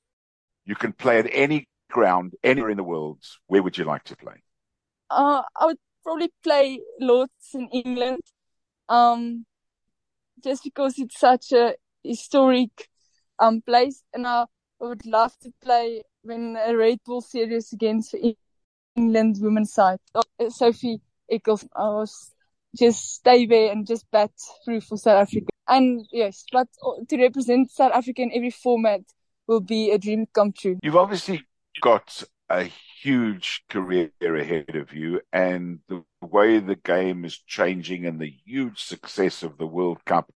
You 0.65 0.75
can 0.75 0.93
play 0.93 1.19
at 1.19 1.27
any 1.31 1.67
ground, 1.89 2.33
anywhere 2.43 2.69
in 2.69 2.77
the 2.77 2.83
world. 2.83 3.19
Where 3.47 3.63
would 3.63 3.77
you 3.77 3.83
like 3.83 4.03
to 4.05 4.15
play? 4.15 4.35
Uh, 5.09 5.41
I 5.59 5.65
would 5.65 5.77
probably 6.03 6.31
play 6.43 6.79
Lords 6.99 7.31
in 7.53 7.67
England 7.69 8.21
um, 8.87 9.45
just 10.43 10.63
because 10.63 10.97
it's 10.97 11.19
such 11.19 11.51
a 11.51 11.75
historic 12.03 12.89
um 13.39 13.61
place, 13.61 14.03
and 14.13 14.25
I 14.27 14.45
would 14.85 15.05
love 15.05 15.37
to 15.39 15.51
play 15.61 16.03
when 16.23 16.57
a 16.57 16.75
red 16.75 16.99
ball 17.05 17.21
series 17.21 17.73
against 17.73 18.15
England 18.95 19.37
women's 19.39 19.73
side. 19.73 19.99
Oh, 20.15 20.23
uh, 20.39 20.49
Sophie 20.49 21.01
Eccles, 21.29 21.65
I 21.75 21.89
was 21.89 22.31
just 22.75 23.15
stay 23.15 23.45
there 23.45 23.71
and 23.71 23.85
just 23.85 24.09
bat 24.11 24.31
through 24.63 24.81
for 24.81 24.97
South 24.97 25.27
Africa. 25.27 25.47
And 25.67 26.05
yes, 26.11 26.45
but 26.51 26.67
uh, 26.85 27.03
to 27.07 27.17
represent 27.17 27.71
South 27.71 27.91
Africa 27.93 28.21
in 28.21 28.31
every 28.33 28.49
format 28.49 29.01
will 29.47 29.61
be 29.61 29.91
a 29.91 29.97
dream 29.97 30.25
come 30.33 30.51
true. 30.51 30.77
You've 30.81 30.95
obviously 30.95 31.45
got 31.81 32.23
a 32.49 32.69
huge 33.01 33.63
career 33.69 34.11
ahead 34.21 34.75
of 34.75 34.93
you, 34.93 35.21
and 35.31 35.79
the 35.87 36.03
way 36.21 36.59
the 36.59 36.75
game 36.75 37.25
is 37.25 37.37
changing 37.37 38.05
and 38.05 38.19
the 38.19 38.33
huge 38.45 38.83
success 38.83 39.43
of 39.43 39.57
the 39.57 39.65
World 39.65 40.03
Cup, 40.05 40.31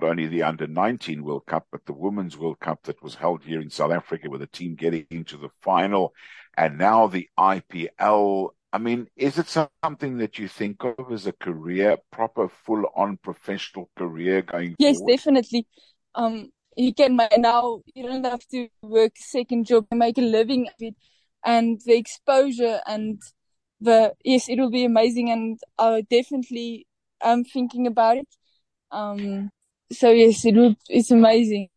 not 0.00 0.08
only 0.08 0.26
the 0.26 0.42
under 0.42 0.66
19 0.66 1.24
World 1.24 1.46
Cup, 1.46 1.66
but 1.72 1.84
the 1.86 1.92
Women's 1.92 2.36
World 2.36 2.60
Cup 2.60 2.82
that 2.84 3.02
was 3.02 3.16
held 3.16 3.42
here 3.42 3.60
in 3.60 3.70
South 3.70 3.90
Africa 3.90 4.30
with 4.30 4.42
a 4.42 4.46
team 4.46 4.74
getting 4.74 5.06
into 5.10 5.36
the 5.36 5.48
final, 5.60 6.14
and 6.56 6.78
now 6.78 7.06
the 7.06 7.28
IPL. 7.38 8.50
I 8.72 8.78
mean, 8.78 9.08
is 9.16 9.38
it 9.38 9.48
something 9.82 10.18
that 10.18 10.38
you 10.38 10.46
think 10.46 10.84
of 10.84 11.10
as 11.10 11.26
a 11.26 11.32
career, 11.32 11.96
proper, 12.12 12.48
full 12.48 12.84
on 12.94 13.16
professional 13.16 13.90
career 13.96 14.42
going 14.42 14.76
yes, 14.78 14.98
forward? 14.98 15.10
definitely. 15.10 15.66
Um, 16.14 16.50
you 16.76 16.94
can 16.94 17.16
now, 17.38 17.80
you 17.94 18.06
don't 18.06 18.24
have 18.24 18.46
to 18.52 18.68
work 18.82 19.12
a 19.18 19.22
second 19.22 19.66
job 19.66 19.86
and 19.90 19.98
make 19.98 20.18
a 20.18 20.22
living 20.22 20.68
of 20.68 20.74
it 20.78 20.94
and 21.44 21.80
the 21.86 21.96
exposure 21.96 22.80
and 22.86 23.20
the 23.80 24.12
yes, 24.24 24.48
it 24.48 24.58
will 24.58 24.70
be 24.70 24.84
amazing, 24.84 25.30
and 25.30 25.58
I 25.78 26.02
definitely 26.02 26.86
am 27.22 27.44
thinking 27.44 27.86
about 27.86 28.18
it. 28.18 28.28
Um, 28.90 29.50
so 29.92 30.10
yes, 30.10 30.44
it 30.44 30.54
will. 30.54 30.74
It's 30.88 31.10
amazing. 31.10 31.68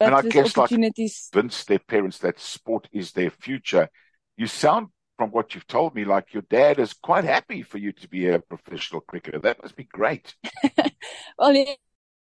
and 0.00 0.14
I 0.14 0.22
guess 0.22 0.56
like 0.56 0.70
convince 0.70 1.64
their 1.64 1.78
parents 1.78 2.18
that 2.18 2.40
sport 2.40 2.88
is 2.92 3.12
their 3.12 3.30
future. 3.30 3.88
You 4.36 4.46
sound, 4.46 4.88
from 5.16 5.30
what 5.30 5.54
you've 5.54 5.66
told 5.66 5.94
me, 5.94 6.04
like 6.04 6.34
your 6.34 6.42
dad 6.42 6.78
is 6.78 6.92
quite 6.92 7.24
happy 7.24 7.62
for 7.62 7.78
you 7.78 7.92
to 7.92 8.08
be 8.08 8.28
a 8.28 8.38
professional 8.38 9.00
cricketer. 9.00 9.38
That 9.38 9.62
must 9.62 9.76
be 9.76 9.84
great. 9.84 10.34
well, 11.38 11.54
yeah, 11.54 11.74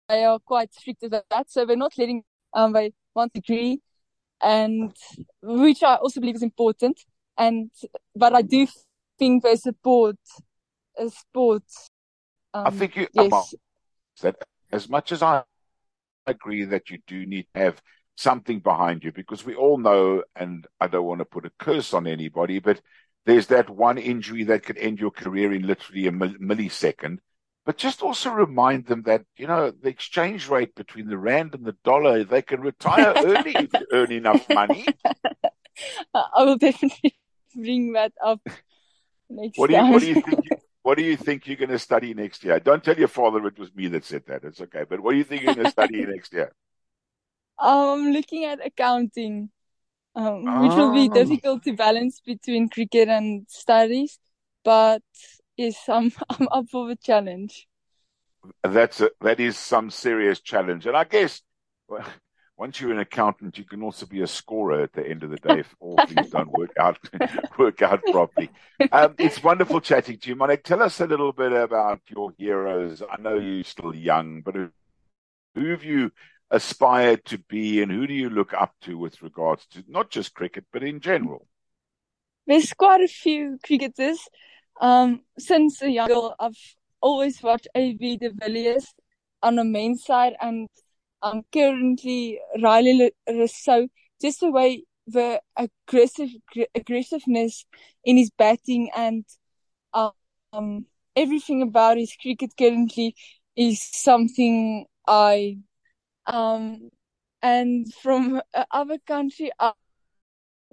they 0.08 0.24
are 0.24 0.38
quite 0.38 0.72
strict 0.74 1.02
about 1.02 1.24
that, 1.30 1.50
so 1.50 1.64
they're 1.64 1.76
not 1.76 1.98
letting 1.98 2.22
um 2.52 2.72
they 2.72 2.92
want 3.14 3.32
degree 3.32 3.80
and 4.42 4.94
which 5.42 5.82
I 5.82 5.96
also 5.96 6.20
believe 6.20 6.36
is 6.36 6.42
important. 6.42 7.00
And 7.38 7.70
but 8.14 8.34
I 8.34 8.42
do 8.42 8.66
think 9.18 9.42
they 9.42 9.56
support 9.56 10.16
a 10.98 11.10
sport. 11.10 11.64
Um, 12.54 12.66
I 12.66 12.70
think 12.70 12.96
you 12.96 13.08
yes. 13.12 13.54
that 14.22 14.36
as 14.70 14.88
much 14.88 15.12
as 15.12 15.22
I 15.22 15.44
agree 16.26 16.64
that 16.64 16.90
you 16.90 16.98
do 17.06 17.26
need 17.26 17.46
to 17.54 17.60
have 17.60 17.82
something 18.16 18.60
behind 18.60 19.04
you 19.04 19.12
because 19.12 19.44
we 19.44 19.54
all 19.54 19.78
know, 19.78 20.22
and 20.34 20.66
I 20.80 20.86
don't 20.86 21.04
want 21.04 21.20
to 21.20 21.24
put 21.24 21.46
a 21.46 21.52
curse 21.58 21.92
on 21.94 22.06
anybody, 22.06 22.58
but 22.58 22.80
there's 23.26 23.48
that 23.48 23.68
one 23.68 23.98
injury 23.98 24.44
that 24.44 24.64
could 24.64 24.78
end 24.78 24.98
your 24.98 25.10
career 25.10 25.52
in 25.52 25.66
literally 25.66 26.06
a 26.06 26.12
millisecond. 26.12 27.18
But 27.64 27.76
just 27.76 28.00
also 28.00 28.30
remind 28.30 28.86
them 28.86 29.02
that, 29.02 29.24
you 29.36 29.48
know, 29.48 29.72
the 29.72 29.88
exchange 29.88 30.48
rate 30.48 30.76
between 30.76 31.08
the 31.08 31.18
rand 31.18 31.54
and 31.54 31.64
the 31.64 31.76
dollar, 31.82 32.22
they 32.22 32.42
can 32.42 32.60
retire 32.60 33.12
early 33.16 33.56
if 33.56 33.72
you 33.72 33.86
earn 33.92 34.12
enough 34.12 34.48
money. 34.48 34.86
I 36.14 36.44
will 36.44 36.56
definitely 36.56 37.16
bring 37.54 37.94
that 37.94 38.12
up 38.24 38.40
next 39.28 39.58
what 39.58 39.68
do 39.68 39.74
you, 39.74 39.80
time. 39.80 39.92
What 39.92 40.02
do 40.02 40.08
you 40.08 40.22
think? 40.22 40.48
What 40.86 40.98
do 40.98 41.02
you 41.02 41.16
think 41.16 41.48
you're 41.48 41.56
going 41.56 41.70
to 41.70 41.80
study 41.80 42.14
next 42.14 42.44
year? 42.44 42.60
Don't 42.60 42.84
tell 42.84 42.96
your 42.96 43.08
father 43.08 43.44
it 43.48 43.58
was 43.58 43.74
me 43.74 43.88
that 43.88 44.04
said 44.04 44.22
that. 44.28 44.44
It's 44.44 44.60
okay. 44.60 44.84
But 44.88 45.00
what 45.00 45.10
do 45.10 45.18
you 45.18 45.24
think 45.24 45.42
you're 45.42 45.52
going 45.52 45.66
to 45.66 45.72
study 45.72 46.06
next 46.06 46.32
year? 46.32 46.52
I'm 47.58 48.12
looking 48.12 48.44
at 48.44 48.64
accounting, 48.64 49.50
um, 50.14 50.60
which 50.60 50.76
will 50.76 50.92
be 50.92 51.08
Oh. 51.08 51.10
difficult 51.10 51.64
to 51.64 51.72
balance 51.72 52.20
between 52.20 52.68
cricket 52.68 53.08
and 53.08 53.46
studies. 53.48 54.20
But 54.64 55.02
yes, 55.56 55.88
I'm 55.88 56.12
I'm 56.30 56.46
up 56.52 56.66
for 56.70 56.86
the 56.88 56.94
challenge. 56.96 57.66
That's 58.62 59.00
a, 59.00 59.10
that 59.22 59.40
is 59.40 59.56
some 59.56 59.90
serious 59.90 60.40
challenge. 60.40 60.86
And 60.86 60.96
I 60.96 61.04
guess 61.04 61.42
well, 61.88 62.06
once 62.56 62.80
you're 62.80 62.92
an 62.92 62.98
accountant, 62.98 63.58
you 63.58 63.64
can 63.64 63.82
also 63.82 64.06
be 64.06 64.22
a 64.22 64.26
scorer 64.26 64.82
at 64.82 64.92
the 64.94 65.06
end 65.06 65.22
of 65.22 65.30
the 65.30 65.36
day 65.36 65.60
if 65.60 65.74
all 65.78 65.98
things 66.06 66.30
don't 66.30 66.50
work 66.52 66.72
out 66.78 66.98
work 67.58 67.82
out 67.82 68.02
properly. 68.10 68.50
Um, 68.92 69.14
it's 69.18 69.42
wonderful 69.42 69.80
chatting 69.80 70.18
to 70.18 70.28
you, 70.30 70.36
Monik. 70.36 70.62
Tell 70.62 70.82
us 70.82 71.00
a 71.00 71.06
little 71.06 71.32
bit 71.32 71.52
about 71.52 72.00
your 72.08 72.32
heroes. 72.38 73.02
I 73.08 73.20
know 73.20 73.38
you're 73.38 73.64
still 73.64 73.94
young, 73.94 74.40
but 74.40 74.54
who, 75.54 75.70
have 75.70 75.84
you 75.84 76.12
aspired 76.50 77.24
to 77.26 77.38
be, 77.38 77.82
and 77.82 77.92
who 77.92 78.06
do 78.06 78.14
you 78.14 78.30
look 78.30 78.54
up 78.54 78.74
to 78.82 78.96
with 78.96 79.20
regards 79.20 79.66
to 79.66 79.84
not 79.86 80.10
just 80.10 80.34
cricket 80.34 80.64
but 80.72 80.82
in 80.82 81.00
general? 81.00 81.46
There's 82.46 82.72
quite 82.72 83.02
a 83.02 83.08
few 83.08 83.58
cricketers. 83.64 84.20
Um, 84.80 85.22
since 85.38 85.82
a 85.82 85.90
young 85.90 86.08
girl, 86.08 86.34
I've 86.38 86.76
always 87.02 87.42
watched 87.42 87.68
AB 87.74 88.16
de 88.16 88.30
Villiers 88.30 88.94
on 89.42 89.56
the 89.56 89.64
main 89.64 89.96
side, 89.96 90.34
and 90.40 90.68
um, 91.22 91.42
currently 91.52 92.40
Rilee 92.58 93.10
Rossouw. 93.28 93.88
Just 94.20 94.40
the 94.40 94.50
way 94.50 94.84
the 95.06 95.40
aggressive 95.56 96.30
aggressiveness 96.74 97.64
in 98.04 98.16
his 98.16 98.30
batting 98.30 98.90
and 98.96 99.24
um 99.92 100.86
everything 101.14 101.62
about 101.62 101.96
his 101.96 102.14
cricket 102.20 102.52
currently 102.58 103.14
is 103.56 103.82
something 103.82 104.86
I 105.06 105.58
um 106.26 106.90
and 107.42 107.92
from 107.94 108.42
other 108.70 108.98
country 109.06 109.50
I 109.58 109.72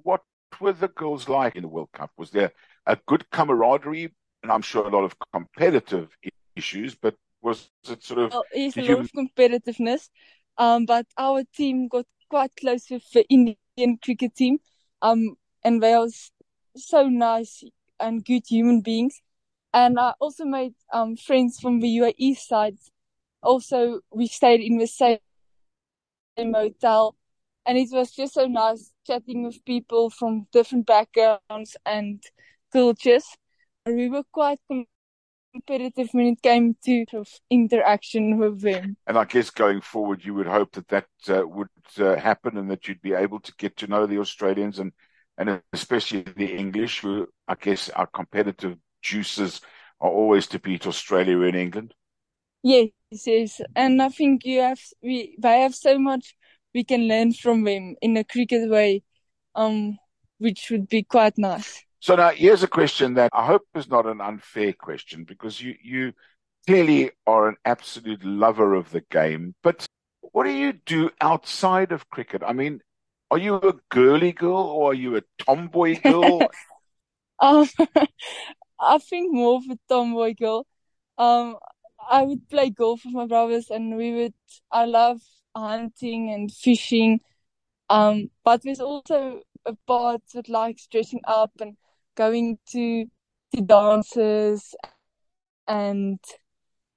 What 0.04 0.22
were 0.60 0.74
the 0.74 0.88
girls 0.88 1.30
like 1.30 1.56
in 1.56 1.64
the 1.64 1.68
World 1.68 1.90
Cup? 1.94 2.12
Was 2.18 2.32
there 2.32 2.52
a 2.86 2.98
good 3.08 3.30
camaraderie? 3.32 4.14
And 4.44 4.52
I'm 4.52 4.62
sure 4.62 4.86
a 4.86 4.90
lot 4.90 5.06
of 5.06 5.16
competitive 5.34 6.10
issues, 6.56 6.96
but 6.96 7.16
was 7.44 7.70
it 7.90 8.04
sort 8.04 8.20
of 8.20 8.32
well, 8.32 8.46
there's 8.54 8.78
a 8.78 8.82
lot 8.82 8.88
you 8.90 8.98
of 8.98 9.12
competitiveness. 9.12 10.10
Um, 10.58 10.86
but 10.86 11.06
our 11.18 11.44
team 11.56 11.88
got 11.88 12.06
quite 12.30 12.52
close 12.60 12.90
with 12.90 13.04
the 13.12 13.26
Indian 13.30 13.98
cricket 14.04 14.36
team. 14.36 14.60
Um, 15.02 15.36
and 15.64 15.82
they 15.84 15.94
are 15.94 16.08
so 16.76 17.08
nice 17.08 17.64
and 18.00 18.24
good 18.26 18.44
human 18.48 18.82
beings. 18.82 19.22
And 19.74 20.00
I 20.00 20.14
also 20.20 20.46
made 20.46 20.74
um 20.92 21.16
friends 21.18 21.60
from 21.60 21.80
the 21.80 21.90
UAE 21.90 22.36
side. 22.38 22.78
Also, 23.42 24.02
we 24.12 24.28
stayed 24.28 24.62
in 24.62 24.78
the 24.78 24.88
same 24.88 25.20
hotel, 26.38 27.16
and 27.66 27.78
it 27.78 27.90
was 27.92 28.12
just 28.12 28.34
so 28.34 28.46
nice 28.48 28.92
chatting 29.06 29.44
with 29.44 29.66
people 29.66 30.10
from 30.10 30.48
different 30.52 30.86
backgrounds 30.86 31.76
and 31.86 32.24
cultures. 32.72 33.26
We 33.86 34.10
were 34.10 34.24
quite 34.32 34.60
competitive 35.54 36.10
when 36.12 36.28
it 36.28 36.42
came 36.42 36.76
to 36.86 37.06
sort 37.10 37.28
of 37.28 37.34
interaction 37.50 38.38
with 38.38 38.62
them. 38.62 38.98
And 39.08 39.18
I 39.18 39.26
guess 39.26 39.50
going 39.50 39.82
forward, 39.82 40.24
you 40.24 40.34
would 40.34 40.48
hope 40.48 40.72
that 40.74 40.88
that 40.88 41.08
uh, 41.30 41.48
would 41.48 41.70
uh, 42.00 42.16
happen 42.16 42.58
and 42.58 42.70
that 42.72 42.88
you'd 42.88 43.02
be 43.02 43.14
able 43.14 43.40
to 43.42 43.54
get 43.58 43.78
to 43.78 43.88
know 43.88 44.06
the 44.06 44.20
Australians 44.20 44.80
and, 44.80 44.92
and 45.38 45.62
especially 45.74 46.22
the 46.22 46.56
English, 46.56 47.00
who 47.02 47.28
I 47.48 47.56
guess 47.56 47.90
our 47.90 48.08
competitive 48.08 48.78
juices 49.02 49.62
are 50.00 50.10
always 50.10 50.48
to 50.48 50.60
beat 50.60 50.88
Australia 50.88 51.40
and 51.42 51.56
England. 51.56 51.94
Yes, 52.64 52.90
yes. 53.12 53.62
And 53.76 54.02
I 54.02 54.10
think 54.10 54.46
you 54.46 54.62
have 54.62 54.80
we 55.02 55.36
they 55.40 55.62
have 55.62 55.76
so 55.76 56.00
much 56.00 56.36
we 56.74 56.84
can 56.84 57.08
learn 57.08 57.34
from 57.34 57.64
them 57.64 57.96
in 58.02 58.18
a 58.18 58.24
cricket 58.24 58.70
way, 58.70 59.04
um, 59.56 59.98
which 60.40 60.70
would 60.72 60.88
be 60.88 61.04
quite 61.04 61.38
nice. 61.38 61.84
So 62.04 62.18
now 62.18 62.32
here's 62.32 62.64
a 62.64 62.68
question 62.68 63.14
that 63.14 63.30
I 63.32 63.46
hope 63.46 63.62
is 63.76 63.88
not 63.88 64.06
an 64.06 64.20
unfair 64.20 64.74
question 64.74 65.24
because 65.24 65.62
you, 65.62 65.76
you 65.82 66.12
clearly 66.68 67.12
are 67.26 67.48
an 67.48 67.56
absolute 67.64 68.26
lover 68.26 68.74
of 68.74 68.92
the 68.92 69.00
game. 69.10 69.56
But 69.64 69.86
what 70.20 70.44
do 70.44 70.50
you 70.50 70.74
do 70.74 71.12
outside 71.22 71.94
of 71.94 72.10
cricket? 72.10 72.44
I 72.46 72.52
mean, 72.52 72.82
are 73.32 73.38
you 73.38 73.56
a 73.56 73.76
girly 73.88 74.34
girl 74.34 74.58
or 74.58 74.92
are 74.92 74.94
you 74.94 75.16
a 75.16 75.22
tomboy 75.38 76.02
girl? 76.02 76.42
Um, 77.40 77.70
I 78.82 78.98
think 78.98 79.34
more 79.34 79.56
of 79.56 79.64
a 79.72 79.80
tomboy 79.88 80.34
girl. 80.36 80.68
Um, 81.18 81.56
I 82.10 82.24
would 82.24 82.50
play 82.50 82.70
golf 82.70 83.06
with 83.06 83.14
my 83.14 83.28
brothers, 83.28 83.70
and 83.70 83.96
we 83.96 84.14
would. 84.14 84.34
I 84.72 84.86
love 84.86 85.22
hunting 85.56 86.32
and 86.32 86.52
fishing. 86.52 87.22
Um, 87.90 88.30
but 88.44 88.62
there's 88.64 88.80
also 88.80 89.42
a 89.66 89.76
part 89.88 90.22
that 90.34 90.48
likes 90.48 90.88
dressing 90.88 91.22
up 91.26 91.52
and 91.60 91.76
going 92.16 92.58
to 92.72 93.06
to 93.56 93.62
dances 93.62 94.76
and 95.68 96.20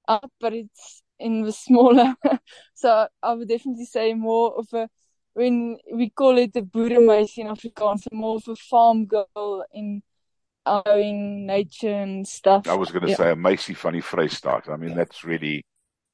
up, 0.07 0.31
but 0.39 0.53
it's 0.53 1.03
in 1.19 1.43
the 1.43 1.51
smaller. 1.51 2.15
so 2.75 3.07
I 3.23 3.33
would 3.33 3.47
definitely 3.49 3.85
say 3.85 4.13
more 4.13 4.55
of 4.57 4.67
a 4.73 4.89
when 5.33 5.77
we 5.93 6.09
call 6.09 6.37
it 6.37 6.53
the 6.53 6.61
boeremeis 6.61 7.37
in 7.37 7.47
Afrikaans, 7.47 8.07
more 8.11 8.37
of 8.37 8.47
a 8.47 8.55
farm 8.55 9.05
girl 9.05 9.65
in 9.73 10.01
knowing 10.65 11.45
nature 11.45 11.93
and 11.93 12.27
stuff. 12.27 12.67
I 12.67 12.75
was 12.75 12.91
going 12.91 13.03
to 13.03 13.09
Yeah. 13.09 13.15
say 13.15 13.31
a 13.31 13.35
Macy 13.35 13.73
funny 13.73 14.01
phrase 14.01 14.35
start. 14.35 14.67
I 14.69 14.77
mean, 14.77 14.93
that's 14.95 15.23
really 15.23 15.63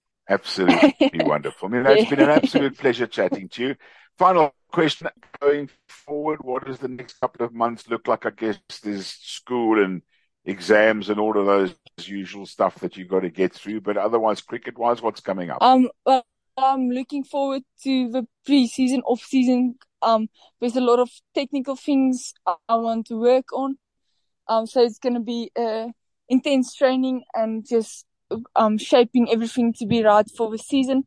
absolutely 0.30 1.22
wonderful. 1.22 1.70
I 1.70 1.72
mean, 1.72 1.86
it's 1.88 2.06
been 2.06 2.20
an 2.20 2.30
absolute 2.30 2.78
pleasure 2.78 3.08
chatting 3.08 3.50
to 3.50 3.64
you. 3.64 3.76
Final 4.18 4.54
question 4.72 5.08
going 5.40 5.70
forward, 5.88 6.40
what 6.44 6.66
does 6.66 6.80
the 6.80 6.88
next 6.88 7.20
couple 7.20 7.46
of 7.46 7.54
months 7.54 7.90
look 7.90 8.08
like? 8.08 8.26
I 8.26 8.32
guess 8.32 8.60
there's 8.84 9.08
school 9.08 9.84
and 9.84 10.02
exams 10.46 11.10
and 11.10 11.20
all 11.20 11.38
of 11.38 11.46
those 11.46 11.76
usual 12.02 12.46
stuff 12.46 12.76
that 12.80 12.98
you've 12.98 13.08
got 13.08 13.22
to 13.22 13.30
get 13.30 13.54
through. 13.54 13.82
But 13.82 13.98
otherwise, 13.98 14.42
cricket 14.42 14.78
wise, 14.78 15.02
what's 15.02 15.22
coming 15.22 15.50
up? 15.50 15.62
Um, 15.62 15.90
well, 16.06 16.26
I'm 16.58 16.90
looking 16.90 17.24
forward 17.24 17.64
to 17.84 18.10
the 18.10 18.28
pre-season, 18.46 19.02
off-season. 19.06 19.76
Um, 20.02 20.28
there's 20.60 20.76
a 20.76 20.82
lot 20.82 21.00
of 21.00 21.10
technical 21.34 21.76
things 21.76 22.34
I 22.46 22.76
want 22.76 23.08
to 23.08 23.20
work 23.20 23.52
on. 23.54 23.78
Um, 24.48 24.68
so 24.68 24.84
it's 24.84 25.00
gonna 25.00 25.22
be 25.22 25.52
uh 25.56 25.88
intense 26.28 26.76
training 26.76 27.24
and 27.34 27.66
just 27.68 28.06
um 28.56 28.78
shaping 28.78 29.32
everything 29.32 29.74
to 29.80 29.86
be 29.86 30.04
right 30.04 30.26
for 30.38 30.52
the 30.52 30.58
season. 30.58 31.04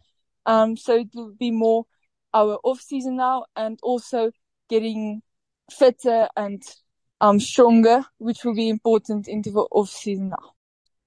Um, 0.47 0.77
so 0.77 0.97
it 0.97 1.09
will 1.15 1.35
be 1.39 1.51
more 1.51 1.85
our 2.37 2.59
off-season 2.65 3.17
now 3.17 3.47
and 3.57 3.79
also 3.83 4.31
getting 4.69 5.23
fitter 5.71 6.29
and 6.37 6.63
um 7.21 7.41
stronger, 7.41 7.99
which 8.19 8.45
will 8.45 8.55
be 8.55 8.69
important 8.69 9.29
into 9.29 9.51
the 9.51 9.67
off-season 9.73 10.29
now. 10.31 10.47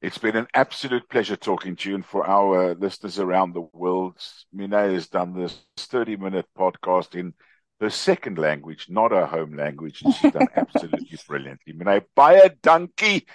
It's 0.02 0.18
been 0.18 0.38
an 0.38 0.48
absolute 0.54 1.10
pleasure 1.10 1.36
talking 1.36 1.76
to 1.78 1.90
you. 1.90 1.96
And 1.96 2.06
for 2.06 2.26
our 2.26 2.74
listeners 2.76 3.20
around 3.20 3.54
the 3.54 3.68
world, 3.74 4.18
Miane 4.56 4.94
has 4.94 5.08
done 5.10 5.34
this 5.34 5.60
30 5.78 6.16
minute 6.18 6.46
podcast 6.58 7.16
in 7.16 7.34
her 7.82 7.90
second 7.90 8.38
language, 8.38 8.88
not 8.90 9.12
her 9.12 9.26
home 9.26 9.56
language. 9.56 10.02
And 10.02 10.14
she's 10.14 10.30
done 10.32 10.48
absolutely 10.56 11.18
brilliantly. 11.28 11.74
Miane, 11.74 12.06
baie 12.16 12.50
dankie. 12.62 13.26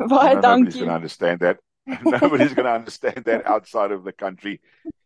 I 0.00 0.06
Baie 0.06 0.34
know 0.34 0.40
nobody's 0.42 0.76
dankie. 0.76 0.78
going 0.78 0.88
to 0.90 0.94
understand 0.94 1.40
that. 1.40 1.58
nobody's 2.04 2.54
going 2.54 2.66
to 2.66 2.72
understand 2.74 3.24
that 3.26 3.46
outside 3.46 3.92
of 3.92 4.04
the 4.04 4.12
country. 4.12 4.60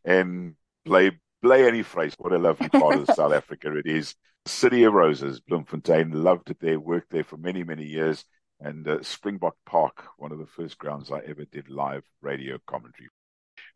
And 0.05 0.57
play, 0.85 1.13
play 1.45 1.69
any 1.69 1.83
phrase. 1.83 2.15
What 2.17 2.33
a 2.33 2.39
lovely 2.39 2.71
part 2.71 2.97
of 2.97 3.15
South 3.15 3.33
Africa 3.33 3.77
it 3.77 3.87
is. 3.87 4.15
City 4.47 4.85
of 4.85 4.95
Roses, 4.95 5.41
Bloemfontein. 5.41 6.11
Loved 6.11 6.51
it 6.51 6.59
there. 6.59 6.81
Worked 6.81 7.11
there 7.11 7.23
for 7.23 7.37
many, 7.37 7.63
many 7.63 7.85
years. 7.85 8.25
And 8.61 8.89
uh, 8.89 9.03
Springbok 9.03 9.55
Park, 9.67 10.05
one 10.17 10.33
of 10.33 10.39
the 10.39 10.47
first 10.47 10.79
grounds 10.79 11.13
I 11.13 11.19
ever 11.27 11.45
did 11.45 11.69
live 11.69 12.03
radio 12.23 12.57
commentary. 12.67 13.09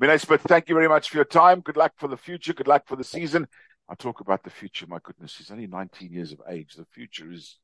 Miane 0.00 0.18
Smit, 0.18 0.40
thank 0.40 0.70
you 0.70 0.74
very 0.74 0.88
much 0.88 1.10
for 1.10 1.18
your 1.18 1.26
time. 1.26 1.60
Good 1.60 1.76
luck 1.76 1.92
for 1.96 2.08
the 2.08 2.16
future. 2.16 2.54
Good 2.54 2.68
luck 2.68 2.84
for 2.86 2.96
the 2.96 3.04
season. 3.04 3.46
I 3.86 3.94
talk 3.94 4.20
about 4.20 4.44
the 4.44 4.50
future. 4.50 4.86
My 4.88 4.98
goodness, 5.02 5.32
she's 5.32 5.50
only 5.50 5.66
19 5.66 6.10
years 6.10 6.32
of 6.32 6.40
age. 6.48 6.74
The 6.74 6.86
future 6.86 7.30
is 7.30 7.58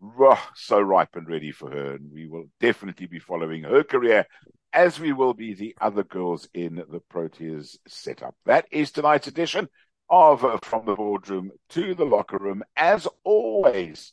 rah, 0.00 0.40
so 0.56 0.80
ripe 0.80 1.14
and 1.14 1.28
ready 1.28 1.52
for 1.52 1.70
her. 1.70 1.94
And 1.94 2.10
we 2.12 2.26
will 2.26 2.46
definitely 2.58 3.06
be 3.06 3.20
following 3.20 3.62
her 3.62 3.84
career 3.84 4.26
as 4.72 5.00
we 5.00 5.12
will 5.12 5.34
be 5.34 5.54
the 5.54 5.74
other 5.80 6.04
girls 6.04 6.48
in 6.54 6.76
the 6.76 7.00
Proteas 7.12 7.76
setup. 7.86 8.34
That 8.46 8.66
is 8.70 8.90
tonight's 8.90 9.26
edition 9.26 9.68
of 10.10 10.40
From 10.62 10.86
the 10.86 10.94
Boardroom 10.94 11.50
to 11.70 11.94
the 11.94 12.04
Locker 12.04 12.38
Room. 12.38 12.62
As 12.76 13.06
always, 13.24 14.12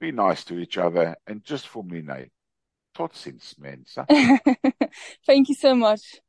be 0.00 0.12
nice 0.12 0.44
to 0.44 0.58
each 0.58 0.78
other. 0.78 1.16
And 1.26 1.44
just 1.44 1.68
for 1.68 1.84
me, 1.84 2.02
Nay, 2.02 2.30
tot 2.94 3.12
ziens. 3.12 3.54
Thank 5.26 5.48
you 5.48 5.54
so 5.54 5.74
much. 5.74 6.20